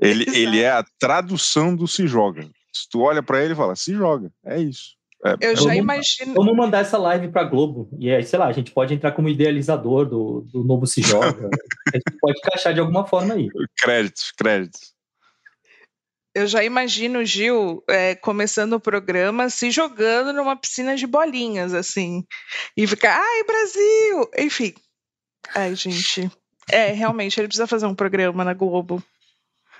[0.00, 2.42] Ele, ele é a tradução do Se Joga.
[2.72, 4.99] Se tu olha para ele e fala, Se Joga, é isso.
[5.24, 6.34] É, eu já vamos, imagino.
[6.34, 7.90] Vamos mandar essa live para Globo.
[7.98, 11.50] E aí, sei lá, a gente pode entrar como idealizador do, do novo Se Joga.
[11.92, 13.48] a gente pode encaixar de alguma forma aí.
[13.78, 14.94] Créditos, créditos.
[16.34, 21.74] Eu já imagino o Gil é, começando o programa se jogando numa piscina de bolinhas,
[21.74, 22.24] assim.
[22.76, 24.30] E ficar, ai, Brasil!
[24.38, 24.74] Enfim.
[25.54, 26.30] Ai, gente.
[26.70, 29.02] É, realmente, ele precisa fazer um programa na Globo.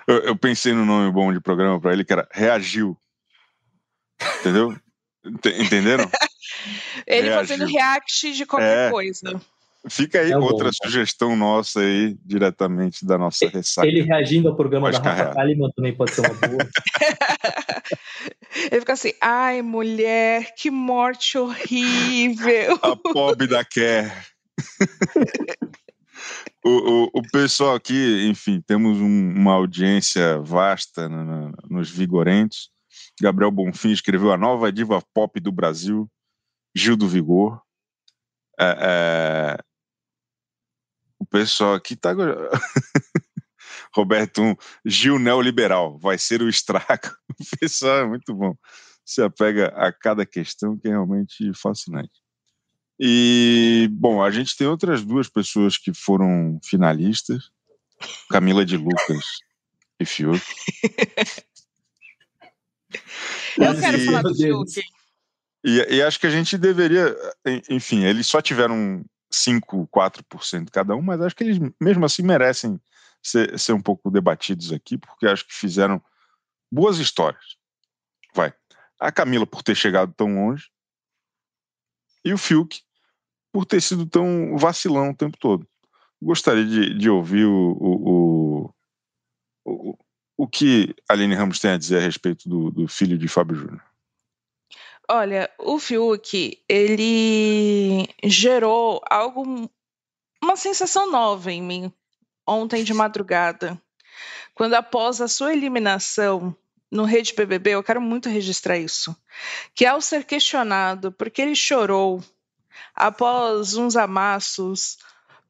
[0.06, 2.96] Eu, eu pensei no nome bom de programa para ele, que era Reagiu.
[4.40, 4.76] Entendeu?
[5.24, 6.08] Entenderam?
[7.06, 7.48] Ele Reagiu.
[7.48, 9.40] fazendo react de qualquer é, coisa.
[9.88, 13.86] Fica aí é outra bom, sugestão nossa aí, diretamente da nossa ressaca.
[13.86, 16.68] Ele reagindo ao programa da Rafa Kalimann também pode ser uma boa.
[18.70, 22.78] Ele fica assim, ai, mulher, que morte horrível.
[22.82, 24.12] A pobre da Kerr.
[26.64, 32.70] o, o, o, pessoal aqui, enfim, temos um, uma audiência vasta no, no, nos Vigorentos.
[33.20, 36.10] Gabriel Bonfim escreveu a nova diva pop do Brasil,
[36.74, 37.60] Gil do Vigor.
[38.58, 39.64] É, é,
[41.18, 42.12] o pessoal aqui tá.
[43.92, 44.54] Roberto um,
[44.86, 46.86] Gil neoliberal, vai ser o estrago.
[47.40, 48.54] O pessoal é muito bom.
[49.04, 52.12] Se apega a cada questão que é realmente fascinante.
[52.98, 57.50] E, bom, a gente tem outras duas pessoas que foram finalistas:
[58.30, 59.24] Camila de Lucas
[59.98, 60.38] e Fiuk.
[63.58, 64.82] Eu quero e, falar do Fiuk.
[65.64, 67.14] E, e, acho que a gente deveria,
[67.68, 72.80] enfim, eles só tiveram 5, 4% cada um, mas acho que eles mesmo assim merecem
[73.22, 76.02] ser, ser um pouco debatidos aqui, porque acho que fizeram
[76.72, 77.56] boas histórias.
[78.34, 78.54] Vai.
[78.98, 80.70] A Camila por ter chegado tão longe
[82.24, 82.82] e o Fiuk
[83.52, 85.66] por ter sido tão vacilão o tempo todo.
[86.22, 88.74] Gostaria de, de ouvir o, o,
[89.64, 89.98] o,
[90.42, 93.82] o, que Aline Ramos tem a dizer a respeito do, do filho de Fábio Júnior.
[95.08, 99.68] Olha, o Fiuk, ele gerou algo,
[100.42, 101.92] uma sensação nova em mim
[102.46, 103.80] ontem de madrugada.
[104.54, 106.56] Quando após a sua eliminação
[106.90, 109.14] no Rede BBB, eu quero muito registrar isso,
[109.74, 112.22] que ao ser questionado porque ele chorou
[112.94, 114.96] após uns amassos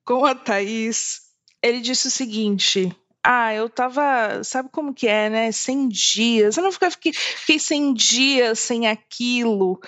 [0.04, 1.22] com a Thaís,
[1.62, 4.42] ele disse o seguinte: ah, eu tava.
[4.42, 5.52] Sabe como que é, né?
[5.52, 6.56] 100 dias.
[6.56, 9.80] Eu não fiquei, fiquei, fiquei 100 dias sem aquilo.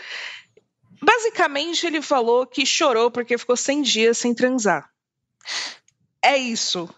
[1.03, 4.89] Basicamente, ele falou que chorou porque ficou 100 dias sem transar.
[6.23, 6.89] É isso.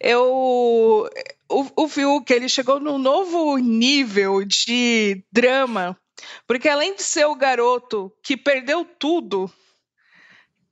[0.00, 1.08] Eu.
[1.48, 5.96] O, Fiuk, ele chegou num novo nível de drama.
[6.46, 9.52] Porque além de ser o garoto que perdeu tudo,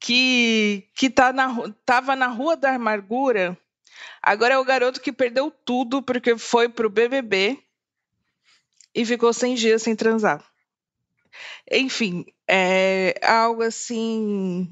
[0.01, 3.57] que, que tá na, tava na Rua da Amargura
[4.23, 7.59] Agora é o garoto que perdeu tudo porque foi pro BBB
[8.95, 10.45] e ficou 100 dias sem transar.
[11.71, 14.71] Enfim, é algo assim.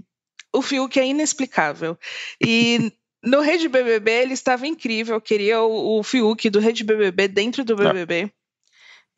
[0.52, 1.98] O Fiuk é inexplicável.
[2.40, 5.16] E no Rede BBB ele estava incrível.
[5.16, 8.33] Eu queria o, o Fiuk do Rede BBB dentro do BBB.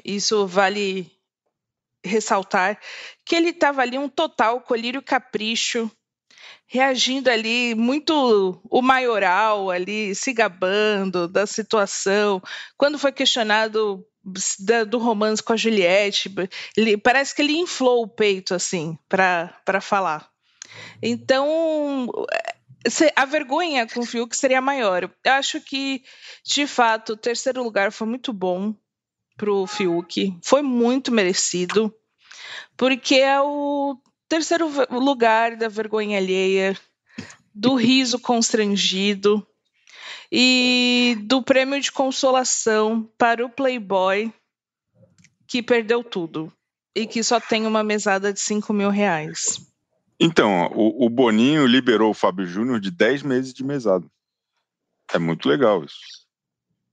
[0.04, 1.10] Isso vale
[2.04, 2.80] ressaltar
[3.24, 5.90] que ele estava ali um total colírio capricho
[6.66, 12.42] reagindo ali muito o maioral ali se gabando da situação
[12.76, 14.04] quando foi questionado
[14.60, 16.32] da, do romance com a Juliette
[16.76, 20.30] ele, parece que ele inflou o peito assim para falar.
[21.02, 22.08] Então
[23.14, 25.10] a vergonha com o Fiuk seria maior.
[25.24, 26.02] Eu acho que
[26.44, 28.74] de fato o terceiro lugar foi muito bom
[29.36, 31.94] para o Fiuk foi muito merecido
[32.76, 33.96] porque é o
[34.32, 36.74] terceiro lugar da vergonha alheia,
[37.54, 39.46] do riso constrangido
[40.30, 44.32] e do prêmio de consolação para o Playboy
[45.46, 46.50] que perdeu tudo
[46.96, 49.60] e que só tem uma mesada de 5 mil reais.
[50.18, 54.06] Então, o, o Boninho liberou o Fábio Júnior de 10 meses de mesada.
[55.12, 56.26] É muito legal isso.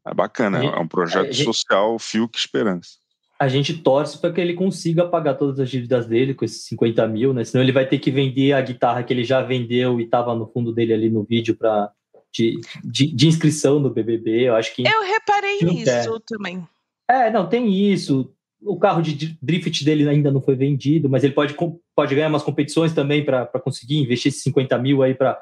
[0.05, 2.98] É bacana, é um projeto social Fiuk Esperança
[3.39, 7.07] a gente torce para que ele consiga pagar todas as dívidas dele com esses 50
[7.07, 7.45] mil, né?
[7.45, 10.45] Senão ele vai ter que vender a guitarra que ele já vendeu e estava no
[10.45, 11.89] fundo dele ali no vídeo para
[12.33, 14.49] de, de, de, inscrição no BBB.
[14.49, 16.19] Eu acho que eu reparei nisso é.
[16.27, 16.67] também.
[17.09, 18.29] É, não tem isso.
[18.61, 21.55] O carro de drift dele ainda não foi vendido, mas ele pode,
[21.95, 25.39] pode ganhar umas competições também para conseguir investir esses 50 mil aí para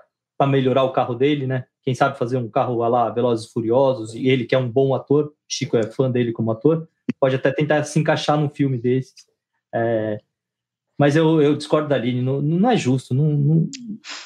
[0.48, 1.66] melhorar o carro dele, né?
[1.82, 4.94] Quem sabe fazer um carro lá Velozes e Furiosos e ele que é um bom
[4.94, 6.88] ator, Chico é fã dele como ator
[7.20, 9.28] pode até tentar se encaixar num filme desses.
[9.74, 10.20] É,
[10.98, 13.70] mas eu, eu, discordo da Aline, não, não é justo, não, não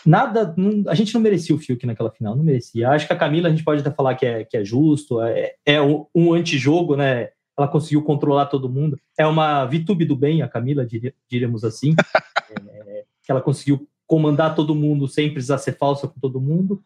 [0.06, 2.89] nada, não, a gente não merecia o Fiuk naquela final, não merecia.
[2.89, 5.56] Acho que a Camila a gente pode até falar que é, que é justo, é,
[5.65, 7.30] é um, um antijogo, né?
[7.58, 8.97] Ela conseguiu controlar todo mundo.
[9.17, 11.93] É uma VTube do bem, a Camila, diria, diríamos assim.
[12.69, 16.82] é, que ela conseguiu comandar todo mundo sem precisar ser falsa com todo mundo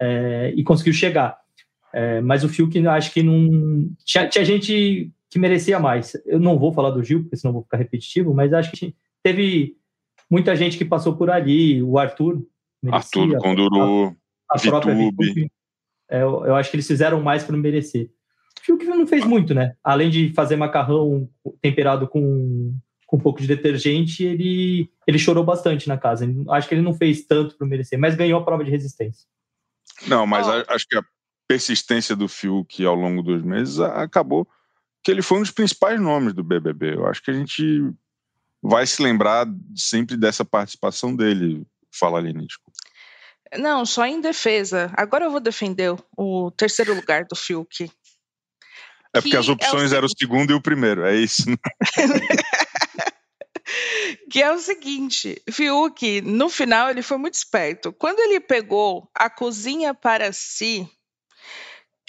[0.00, 1.38] é, e conseguiu chegar.
[1.92, 3.88] É, mas o Fiuk, acho que não.
[4.04, 6.16] Tinha, tinha gente que merecia mais.
[6.26, 9.76] Eu não vou falar do Gil, porque senão vou ficar repetitivo, mas acho que teve
[10.28, 12.44] muita gente que passou por ali, o Arthur.
[12.82, 14.16] Merecia, Arthur Conduru,
[14.50, 15.50] a, a própria Vitube.
[16.10, 18.10] É, eu, eu, acho que eles fizeram mais para merecer.
[18.68, 19.74] O que não fez muito, né?
[19.82, 21.28] Além de fazer macarrão
[21.62, 22.74] temperado com,
[23.06, 26.26] com um pouco de detergente, ele, ele chorou bastante na casa.
[26.50, 29.26] Acho que ele não fez tanto para merecer, mas ganhou a prova de resistência.
[30.08, 30.64] Não, mas oh.
[30.68, 31.04] acho que a
[31.46, 34.46] persistência do Fiuk ao longo dos meses acabou
[35.02, 36.94] que ele foi um dos principais nomes do BBB.
[36.94, 37.92] Eu acho que a gente
[38.62, 41.66] vai se lembrar sempre dessa participação dele.
[41.90, 42.72] Fala, Aline, desculpa.
[43.58, 44.92] Não, só em defesa.
[44.96, 47.90] Agora eu vou defender o terceiro lugar do Fiuk.
[49.12, 49.98] É porque as opções é o...
[49.98, 51.50] eram o segundo e o primeiro, é isso.
[51.50, 51.56] Né?
[54.30, 57.92] que é o seguinte, Fiuk, no final ele foi muito esperto.
[57.92, 60.88] Quando ele pegou a cozinha para si,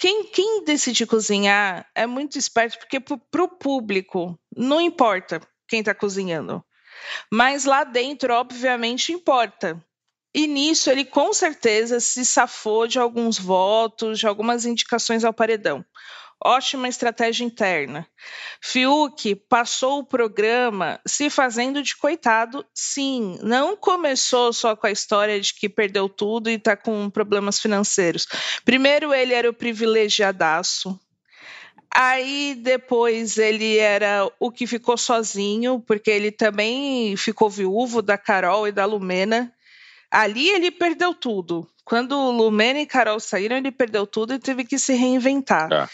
[0.02, 5.94] quem, quem decide cozinhar é muito esperto, porque para o público não importa quem está
[5.94, 6.60] cozinhando.
[7.32, 9.80] Mas lá dentro, obviamente, importa.
[10.34, 15.84] E nisso ele com certeza se safou de alguns votos, de algumas indicações ao paredão.
[16.44, 18.06] Ótima estratégia interna.
[18.60, 23.38] Fiuk passou o programa se fazendo de coitado, sim.
[23.42, 28.26] Não começou só com a história de que perdeu tudo e está com problemas financeiros.
[28.64, 30.98] Primeiro, ele era o privilegiadaço.
[31.94, 38.66] Aí depois ele era o que ficou sozinho, porque ele também ficou viúvo da Carol
[38.66, 39.52] e da Lumena.
[40.10, 41.68] Ali ele perdeu tudo.
[41.84, 45.70] Quando Lumena e Carol saíram, ele perdeu tudo e teve que se reinventar.
[45.72, 45.88] É.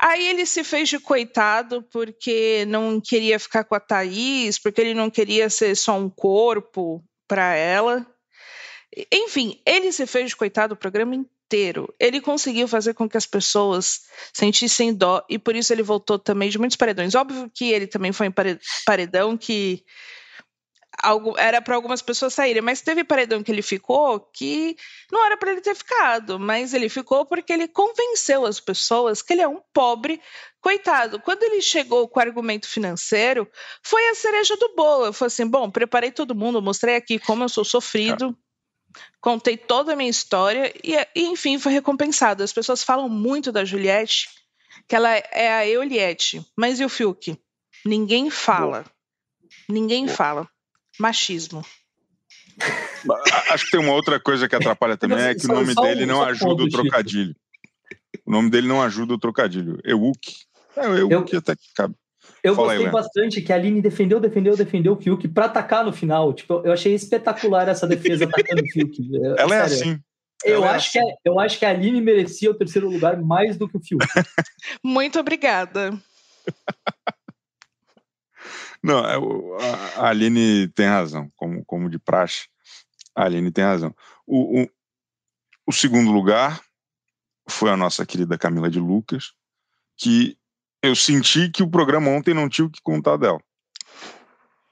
[0.00, 4.94] Aí ele se fez de coitado porque não queria ficar com a Thaís, porque ele
[4.94, 8.06] não queria ser só um corpo para ela.
[9.12, 11.92] Enfim, ele se fez de coitado o programa inteiro.
[11.98, 16.50] Ele conseguiu fazer com que as pessoas sentissem dó e por isso ele voltou também
[16.50, 17.14] de muitos paredões.
[17.14, 18.34] Óbvio que ele também foi em
[18.84, 19.82] paredão que
[21.36, 24.76] era para algumas pessoas saírem, mas teve paredão que ele ficou que
[25.10, 29.32] não era para ele ter ficado, mas ele ficou porque ele convenceu as pessoas que
[29.32, 30.20] ele é um pobre
[30.60, 31.20] coitado.
[31.20, 33.48] Quando ele chegou com o argumento financeiro,
[33.82, 35.06] foi a cereja do bolo.
[35.06, 38.36] Eu falei assim: bom, preparei todo mundo, mostrei aqui como eu sou sofrido.
[39.20, 42.42] Contei toda a minha história e, e, enfim, foi recompensado.
[42.42, 44.28] As pessoas falam muito da Juliette,
[44.88, 47.38] que ela é a Euliette, mas e o Fiuk?
[47.84, 48.82] Ninguém fala.
[48.82, 48.84] Boa.
[49.68, 50.16] Ninguém Boa.
[50.16, 50.55] fala
[50.98, 51.64] machismo.
[53.50, 56.22] Acho que tem uma outra coisa que atrapalha também, é que o nome dele não
[56.22, 57.34] ajuda o trocadilho.
[58.24, 59.78] O nome dele não ajuda o trocadilho.
[59.84, 60.34] Euk.
[60.76, 61.94] É, o Euk eu, até que cabe.
[62.42, 65.84] Eu Fala gostei aí, bastante que a Aline defendeu, defendeu, defendeu o Fiuk para atacar
[65.84, 66.32] no final.
[66.32, 68.96] Tipo, eu achei espetacular essa defesa atacando o Fiuk.
[69.36, 69.98] Ela é assim.
[70.44, 70.98] Eu é acho, assim.
[71.00, 73.80] que a, eu acho que a Aline merecia o terceiro lugar mais do que o
[73.80, 74.04] Fiuk.
[74.82, 75.98] Muito obrigada.
[78.86, 79.16] Não, é
[79.96, 82.46] a Aline tem razão, como, como de praxe,
[83.16, 83.92] a Aline tem razão.
[84.24, 84.70] O, o,
[85.66, 86.60] o segundo lugar
[87.50, 89.32] foi a nossa querida Camila de Lucas,
[89.96, 90.38] que
[90.80, 93.40] eu senti que o programa ontem não tinha o que contar dela.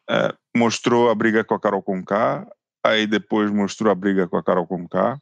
[0.08, 2.46] É, mostrou a briga com a Carol Conká,
[2.84, 5.18] aí depois mostrou a briga com a Carol Conká,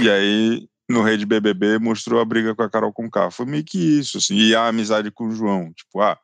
[0.00, 3.30] e aí no Rede BBB mostrou a briga com a Carol Conká.
[3.30, 5.70] Foi meio que isso, assim, e a amizade com o João.
[5.74, 6.18] Tipo, ah,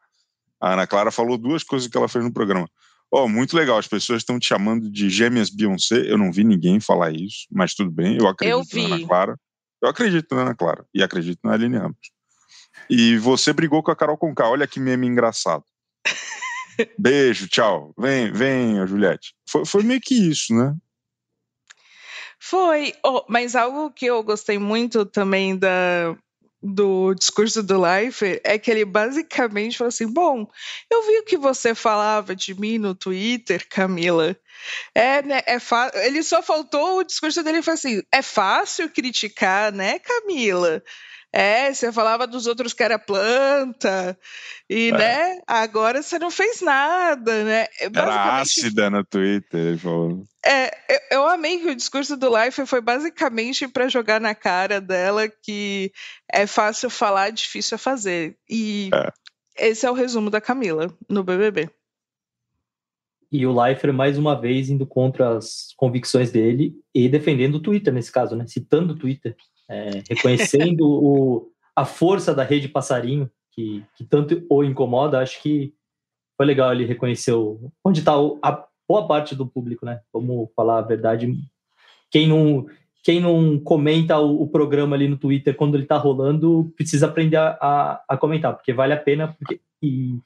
[0.63, 2.71] a Ana Clara falou duas coisas que ela fez no programa.
[3.11, 6.09] Ó, oh, muito legal, as pessoas estão te chamando de gêmeas Beyoncé.
[6.09, 9.41] Eu não vi ninguém falar isso, mas tudo bem, eu acredito eu na Ana Clara.
[9.83, 11.99] Eu acredito na Ana Clara e acredito na Aline Ramos.
[12.89, 15.65] E você brigou com a Carol Conká, olha que meme engraçado.
[16.97, 17.93] Beijo, tchau.
[17.99, 19.35] Vem, vem, Juliette.
[19.49, 20.75] Foi, foi meio que isso, né?
[22.41, 26.17] Foi, oh, mas algo que eu gostei muito também da,
[26.63, 30.47] do discurso do Life é que ele basicamente falou assim: Bom,
[30.91, 34.37] eu vi o que você falava de mim no Twitter, Camila.
[34.95, 35.43] É, né?
[35.47, 35.59] É
[36.07, 40.83] ele só faltou o discurso dele foi assim: é fácil criticar, né, Camila?
[41.33, 44.19] É, você falava dos outros que era planta,
[44.69, 44.93] e, é.
[44.93, 47.67] né, agora você não fez nada, né?
[47.81, 49.79] É, era ácida no Twitter,
[50.45, 54.79] É, eu, eu, amei que o discurso do Life foi basicamente para jogar na cara
[54.79, 55.91] dela que
[56.31, 58.37] é fácil falar, difícil é fazer.
[58.49, 59.69] E é.
[59.69, 61.71] esse é o resumo da Camila no BBB.
[63.33, 67.91] E o Leifert, mais uma vez, indo contra as convicções dele e defendendo o Twitter,
[67.91, 68.47] nesse caso, né?
[68.47, 69.35] Citando o Twitter
[69.69, 75.75] é, reconhecendo o, a força da rede passarinho, que, que tanto o incomoda, acho que
[76.37, 80.01] foi legal ele reconhecer o, onde está a boa parte do público, né?
[80.13, 81.33] Vamos falar a verdade.
[82.11, 82.67] Quem não,
[83.03, 87.37] quem não comenta o, o programa ali no Twitter quando ele está rolando, precisa aprender
[87.37, 90.19] a, a, a, comentar, porque vale a pena, porque e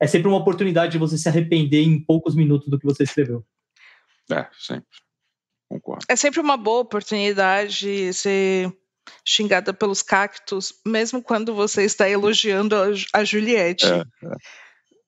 [0.00, 3.44] é sempre uma oportunidade de você se arrepender em poucos minutos do que você escreveu.
[4.30, 4.98] É, sempre.
[5.68, 6.04] Concordo.
[6.08, 8.72] É sempre uma boa oportunidade ser
[9.24, 12.76] xingada pelos cactos, mesmo quando você está elogiando
[13.12, 13.86] a, Juliette.
[13.86, 14.36] É, é.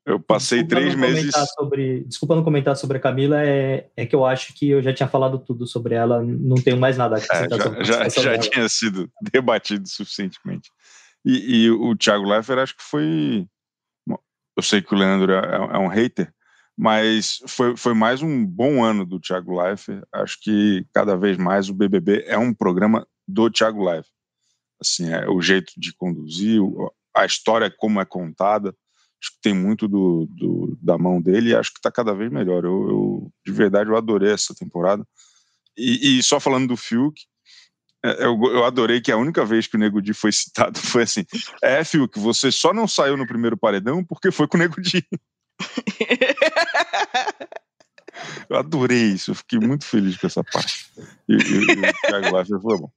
[0.06, 1.34] Eu passei desculpa três meses.
[1.58, 4.94] Sobre, desculpa não comentar sobre a Camila, é, é que eu acho que eu já
[4.94, 7.80] tinha falado tudo sobre ela, não tenho mais nada a acrescentar.
[7.80, 10.70] É, já já, já tinha sido debatido suficientemente.
[11.24, 13.48] E, e, o Thiago Leifert, acho que foi.
[14.56, 16.32] Eu sei que o Leandro é, é um hater,
[16.78, 20.04] mas foi, foi mais um bom ano do Thiago Leifert.
[20.12, 24.12] Acho que cada vez mais o BBB é um programa do Thiago Leifert.
[24.80, 26.60] Assim, é o jeito de conduzir,
[27.14, 28.74] a história como é contada
[29.22, 32.30] acho que tem muito do, do da mão dele e acho que está cada vez
[32.30, 32.64] melhor.
[32.64, 35.04] Eu, eu, de verdade, eu adorei essa temporada.
[35.76, 37.20] E, e só falando do Fiuk,
[38.04, 41.02] é, eu, eu, adorei que a única vez que o Nego Di foi citado foi
[41.02, 41.24] assim:
[41.62, 45.04] é, Fiuk, você só não saiu no primeiro paredão porque foi com o Nego Di.
[48.48, 50.90] eu adorei isso, eu fiquei muito feliz com essa parte.
[51.28, 52.90] E, e, e o Thiago Leifert foi bom.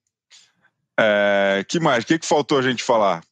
[0.99, 2.03] É, que mais?
[2.03, 3.23] O que, que faltou a gente falar?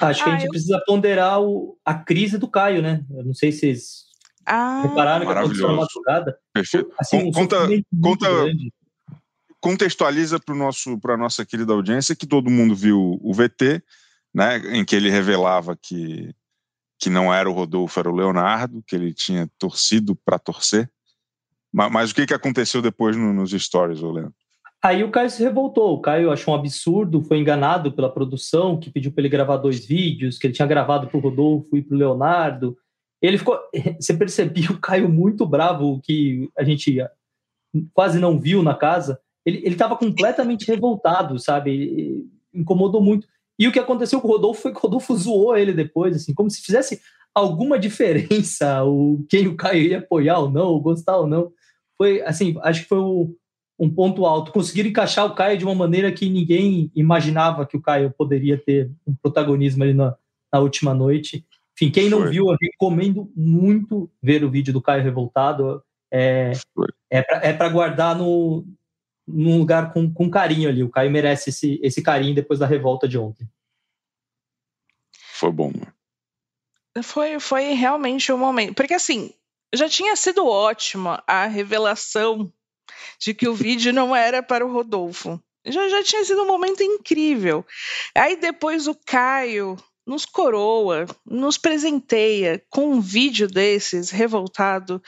[0.00, 0.50] Acho que a gente eu...
[0.50, 3.04] precisa ponderar o, a crise do Caio, né?
[3.10, 4.04] Eu não sei se vocês
[4.46, 6.38] ah, repararam que aconteceu na madrugada.
[6.52, 6.90] Perfeito.
[6.98, 7.56] Assim, um conta,
[8.02, 8.26] conta,
[9.60, 13.82] contextualiza para a nossa querida audiência que todo mundo viu o VT,
[14.34, 16.34] né, em que ele revelava que,
[16.98, 20.90] que não era o Rodolfo, era o Leonardo, que ele tinha torcido para torcer.
[21.72, 24.34] Mas, mas, o que, que aconteceu depois no, nos stories, Leandro?
[24.82, 25.94] Aí o Caio se revoltou.
[25.94, 29.84] O Caio achou um absurdo, foi enganado pela produção, que pediu para ele gravar dois
[29.84, 32.76] vídeos, que ele tinha gravado para o Rodolfo e para o Leonardo.
[33.20, 33.58] Ele ficou.
[34.00, 36.98] Você percebia o Caio muito bravo, que a gente
[37.92, 39.20] quase não viu na casa.
[39.44, 42.26] Ele estava completamente revoltado, sabe?
[42.52, 43.26] Incomodou muito.
[43.58, 46.32] E o que aconteceu com o Rodolfo foi que o Rodolfo zoou ele depois, assim,
[46.32, 47.00] como se fizesse
[47.34, 51.52] alguma diferença o quem o Caio ia apoiar ou não, ou gostar ou não.
[51.98, 53.34] Foi assim, acho que foi o
[53.80, 54.52] um ponto alto.
[54.52, 58.90] Conseguiram encaixar o Caio de uma maneira que ninguém imaginava que o Caio poderia ter
[59.06, 60.14] um protagonismo ali na,
[60.52, 61.46] na última noite.
[61.74, 62.30] Enfim, quem não Foi.
[62.30, 65.82] viu, eu recomendo muito ver o vídeo do Caio Revoltado.
[66.12, 66.52] É,
[67.10, 68.66] é para é guardar no,
[69.26, 70.84] num lugar com, com carinho ali.
[70.84, 73.48] O Caio merece esse, esse carinho depois da revolta de ontem.
[75.32, 75.72] Foi bom.
[77.02, 78.74] Foi, foi realmente um momento.
[78.74, 79.32] Porque assim,
[79.74, 82.52] já tinha sido ótima a revelação
[83.18, 85.40] de que o vídeo não era para o Rodolfo.
[85.64, 87.64] Já, já tinha sido um momento incrível.
[88.14, 89.76] Aí depois o Caio
[90.06, 95.02] nos coroa, nos presenteia com um vídeo desses, revoltado.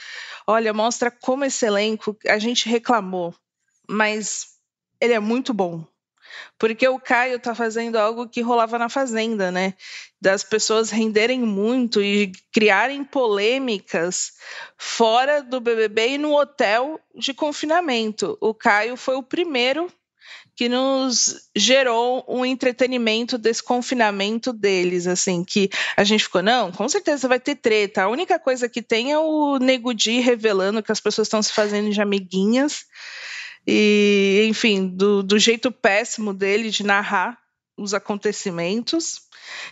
[0.47, 3.33] Olha, mostra como esse elenco a gente reclamou,
[3.89, 4.53] mas
[5.01, 5.85] ele é muito bom.
[6.57, 9.73] Porque o Caio tá fazendo algo que rolava na Fazenda, né?
[10.21, 14.33] Das pessoas renderem muito e criarem polêmicas
[14.77, 18.37] fora do BBB e no hotel de confinamento.
[18.39, 19.91] O Caio foi o primeiro
[20.55, 26.87] que nos gerou um entretenimento desse confinamento deles, assim, que a gente ficou, não, com
[26.87, 28.03] certeza vai ter treta.
[28.03, 31.51] A única coisa que tem é o Nego Di revelando que as pessoas estão se
[31.51, 32.85] fazendo de amiguinhas
[33.65, 37.37] e, enfim, do, do jeito péssimo dele de narrar
[37.77, 39.21] os acontecimentos.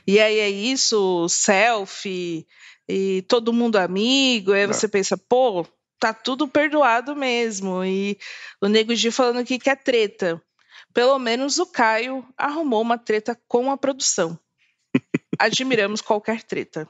[0.05, 2.45] E aí é isso, selfie,
[2.87, 5.65] e todo mundo amigo, aí você pensa, pô,
[5.99, 7.83] tá tudo perdoado mesmo.
[7.83, 8.17] E
[8.61, 10.41] o Nego G falando que quer treta.
[10.93, 14.37] Pelo menos o Caio arrumou uma treta com a produção.
[15.39, 16.87] Admiramos qualquer treta.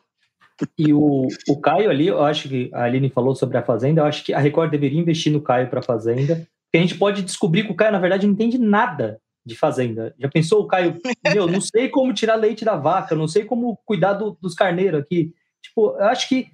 [0.78, 4.06] E o, o Caio ali, eu acho que a Aline falou sobre a Fazenda, eu
[4.06, 7.22] acho que a Record deveria investir no Caio para a Fazenda, que a gente pode
[7.22, 10.16] descobrir que o Caio, na verdade, não entende nada de fazenda.
[10.18, 10.98] Já pensou o Caio?
[11.34, 15.02] Meu, não sei como tirar leite da vaca, não sei como cuidar do, dos carneiros
[15.02, 15.34] aqui.
[15.62, 16.48] Tipo, eu acho que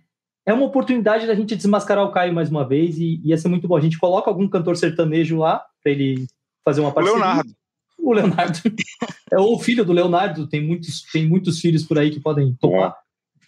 [0.46, 3.68] é uma oportunidade da gente desmascarar o Caio mais uma vez e ia ser muito
[3.68, 3.78] bom.
[3.78, 6.26] A gente coloca algum cantor sertanejo lá para ele
[6.66, 7.20] fazer uma parceria.
[7.20, 7.56] O Leonardo.
[8.00, 8.60] O Leonardo.
[9.32, 12.96] é o filho do Leonardo, tem muitos, tem muitos filhos por aí que podem topar.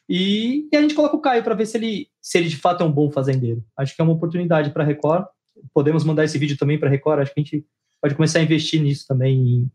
[0.08, 2.84] E, e, a gente coloca o Caio para ver se ele, se ele de fato
[2.84, 3.64] é um bom fazendeiro.
[3.78, 5.26] Acho que é uma oportunidade para a Record
[5.74, 7.22] podemos mandar esse vídeo também para Record.
[7.22, 7.66] Acho que a gente
[8.02, 9.70] pode começar a investir nisso também,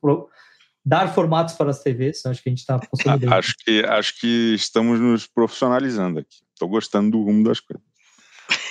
[0.00, 0.28] pro,
[0.84, 2.24] dar formatos para as TVs.
[2.26, 3.34] Acho que a gente está consolidando.
[3.34, 6.36] Acho que, acho que estamos nos profissionalizando aqui.
[6.52, 7.84] Estou gostando do rumo das coisas.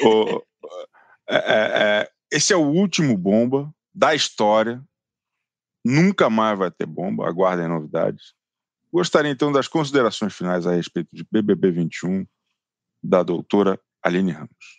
[0.02, 0.44] o,
[1.30, 4.84] é, é, é, esse é o último bomba da história.
[5.86, 7.28] Nunca mais vai ter bomba.
[7.28, 8.34] Aguardem novidades.
[8.92, 12.26] Gostaria então das considerações finais a respeito de BBB 21
[13.04, 14.79] da doutora Aline Ramos.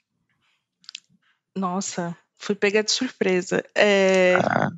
[1.56, 3.64] Nossa, fui pegar de surpresa.
[3.74, 4.36] É...
[4.36, 4.70] Ah.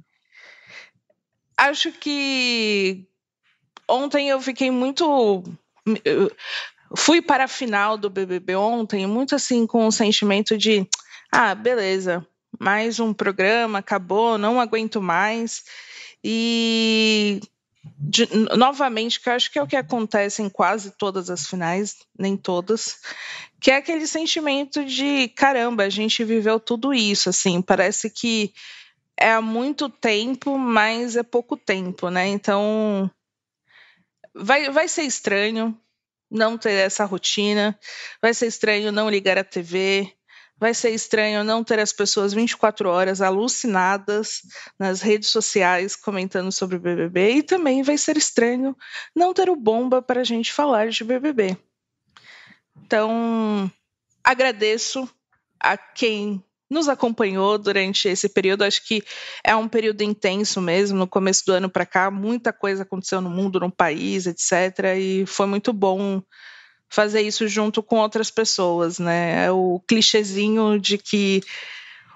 [1.57, 3.07] Acho que
[3.89, 5.43] ontem eu fiquei muito.
[6.97, 10.87] fui para a final do BBB ontem, muito assim, com o sentimento de:
[11.31, 12.27] ah, beleza,
[12.59, 15.65] mais um programa, acabou, não aguento mais.
[16.25, 17.41] E
[17.85, 21.97] de, novamente, que eu acho que é o que acontece em quase todas as finais,
[22.19, 22.99] nem todas,
[23.61, 28.53] que é aquele sentimento de caramba, a gente viveu tudo isso, assim, parece que
[29.19, 32.27] é há muito tempo, mas é pouco tempo, né?
[32.29, 33.11] Então
[34.35, 35.79] vai, vai ser estranho
[36.31, 37.79] não ter essa rotina,
[38.21, 40.11] vai ser estranho não ligar a TV,
[40.63, 44.43] Vai ser estranho não ter as pessoas 24 horas alucinadas
[44.79, 48.77] nas redes sociais comentando sobre o BBB e também vai ser estranho
[49.13, 51.57] não ter o bomba para a gente falar de BBB.
[52.77, 53.69] Então,
[54.23, 55.09] agradeço
[55.59, 56.41] a quem
[56.71, 58.63] nos acompanhou durante esse período.
[58.63, 59.03] Acho que
[59.43, 60.97] é um período intenso mesmo.
[60.97, 64.97] No começo do ano para cá, muita coisa aconteceu no mundo, no país, etc.
[64.97, 66.23] E foi muito bom
[66.93, 69.47] fazer isso junto com outras pessoas, né?
[69.47, 71.41] É o clichêzinho de que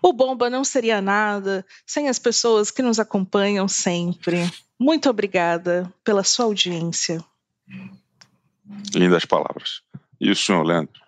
[0.03, 4.39] o Bomba não seria nada sem as pessoas que nos acompanham sempre.
[4.79, 7.25] Muito obrigada pela sua audiência.
[8.95, 9.81] Lindas palavras.
[10.21, 11.01] E o senhor, Leandro?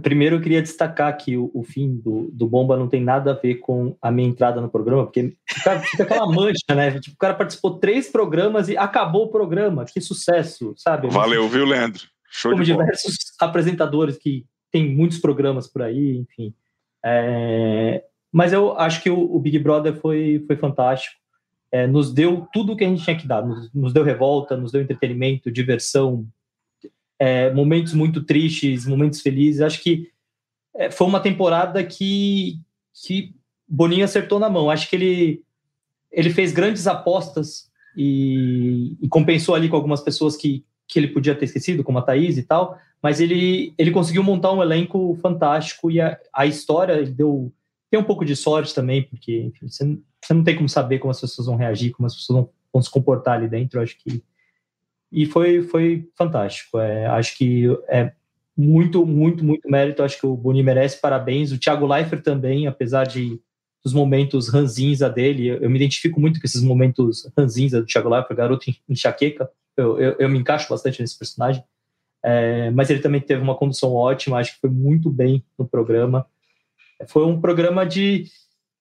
[0.00, 3.34] Primeiro, eu queria destacar que o, o fim do, do, Bomba não tem nada a
[3.34, 7.00] ver com a minha entrada no programa, porque fica, fica aquela mancha, né?
[7.00, 9.84] Tipo, o cara participou três programas e acabou o programa.
[9.84, 11.08] Que sucesso, sabe?
[11.08, 12.06] Valeu, viu, Leandro?
[12.30, 16.54] Show como diversos apresentadores que tem muitos programas por aí, enfim.
[17.04, 21.16] É, mas eu acho que o, o, Big Brother foi, foi fantástico.
[21.70, 23.44] É, nos deu tudo o que a gente tinha que dar.
[23.44, 26.26] Nos, nos deu revolta, nos deu entretenimento, diversão,
[27.18, 29.60] é, momentos muito tristes, momentos felizes.
[29.60, 30.10] Acho que
[30.76, 32.60] é, foi uma temporada que,
[33.04, 33.34] que
[33.66, 34.70] Boninho acertou na mão.
[34.70, 35.42] Acho que ele,
[36.10, 41.34] ele fez grandes apostas e, e compensou ali com algumas pessoas que, que ele podia
[41.34, 45.90] ter esquecido, como a Thaís e tal, mas ele, ele conseguiu montar um elenco fantástico
[45.90, 47.52] e a, a história deu
[47.90, 51.10] tem um pouco de sorte também, porque enfim, você, você não tem como saber como
[51.10, 54.22] as pessoas vão reagir, como as pessoas vão, vão se comportar ali dentro, acho que
[55.10, 56.78] e foi, foi fantástico.
[56.78, 58.12] É, acho que é
[58.56, 60.02] muito, muito, muito mérito.
[60.02, 61.52] Acho que o Boni merece parabéns.
[61.52, 63.40] O Thiago Leifert também, apesar de
[63.82, 68.08] dos momentos ranzinza dele, eu, eu me identifico muito com esses momentos ranzinza do Thiago
[68.08, 69.48] Leifert, garoto enxaqueca
[69.78, 71.62] eu, eu, eu me encaixo bastante nesse personagem.
[72.22, 76.26] É, mas ele também teve uma condução ótima, acho que foi muito bem no programa.
[77.06, 78.24] Foi um programa de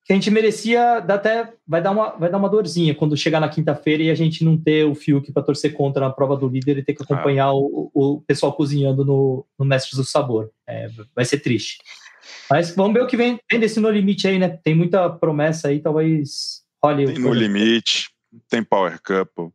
[0.04, 3.42] que a gente merecia, dá até vai dar uma vai dar uma dorzinha quando chegar
[3.42, 6.48] na quinta-feira e a gente não ter o Fiuk para torcer contra na prova do
[6.48, 7.54] líder e ter que acompanhar ah.
[7.54, 10.50] o, o pessoal cozinhando no, no Mestres do Sabor.
[10.66, 11.80] É, vai ser triste.
[12.50, 14.50] Mas vamos ver o que vem, vem desse No Limite aí, né?
[14.64, 17.06] Tem muita promessa aí, talvez olhe.
[17.06, 18.10] Tem No Limite,
[18.50, 19.52] tem Power Couple,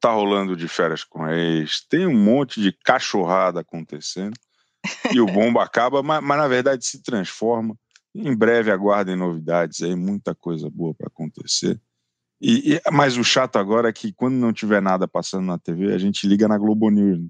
[0.00, 4.34] tá rolando de férias com ex, tem um monte de cachorrada acontecendo.
[5.12, 7.76] E o bomba acaba, mas, mas, na verdade se transforma.
[8.14, 11.80] Em breve aguardem novidades aí, muita coisa boa para acontecer.
[12.40, 15.92] E, e, mas o chato agora é que quando não tiver nada passando na TV,
[15.92, 17.18] a gente liga na Globo News.
[17.18, 17.28] Né?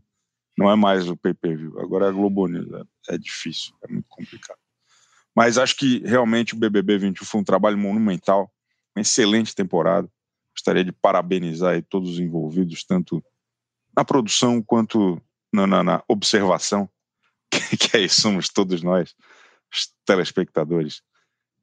[0.58, 2.68] Não é mais o pay-per-view, agora é a Globo News.
[3.08, 4.58] É, é difícil, é muito complicado.
[5.34, 8.50] Mas acho que realmente o BBB 21 foi um trabalho monumental,
[8.96, 10.08] uma excelente temporada.
[10.56, 13.22] Gostaria de parabenizar todos os envolvidos, tanto
[13.94, 15.20] na produção quanto
[15.52, 16.88] na, na, na observação,
[17.50, 19.14] que, que aí somos todos nós,
[19.72, 21.02] os telespectadores,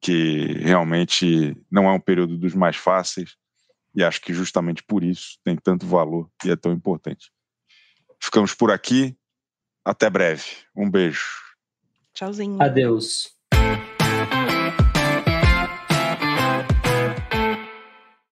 [0.00, 3.36] que realmente não é um período dos mais fáceis
[3.94, 7.30] e acho que justamente por isso tem tanto valor e é tão importante.
[8.20, 9.16] Ficamos por aqui.
[9.84, 10.44] Até breve.
[10.74, 11.24] Um beijo.
[12.12, 12.60] Tchauzinho.
[12.60, 13.34] Adeus.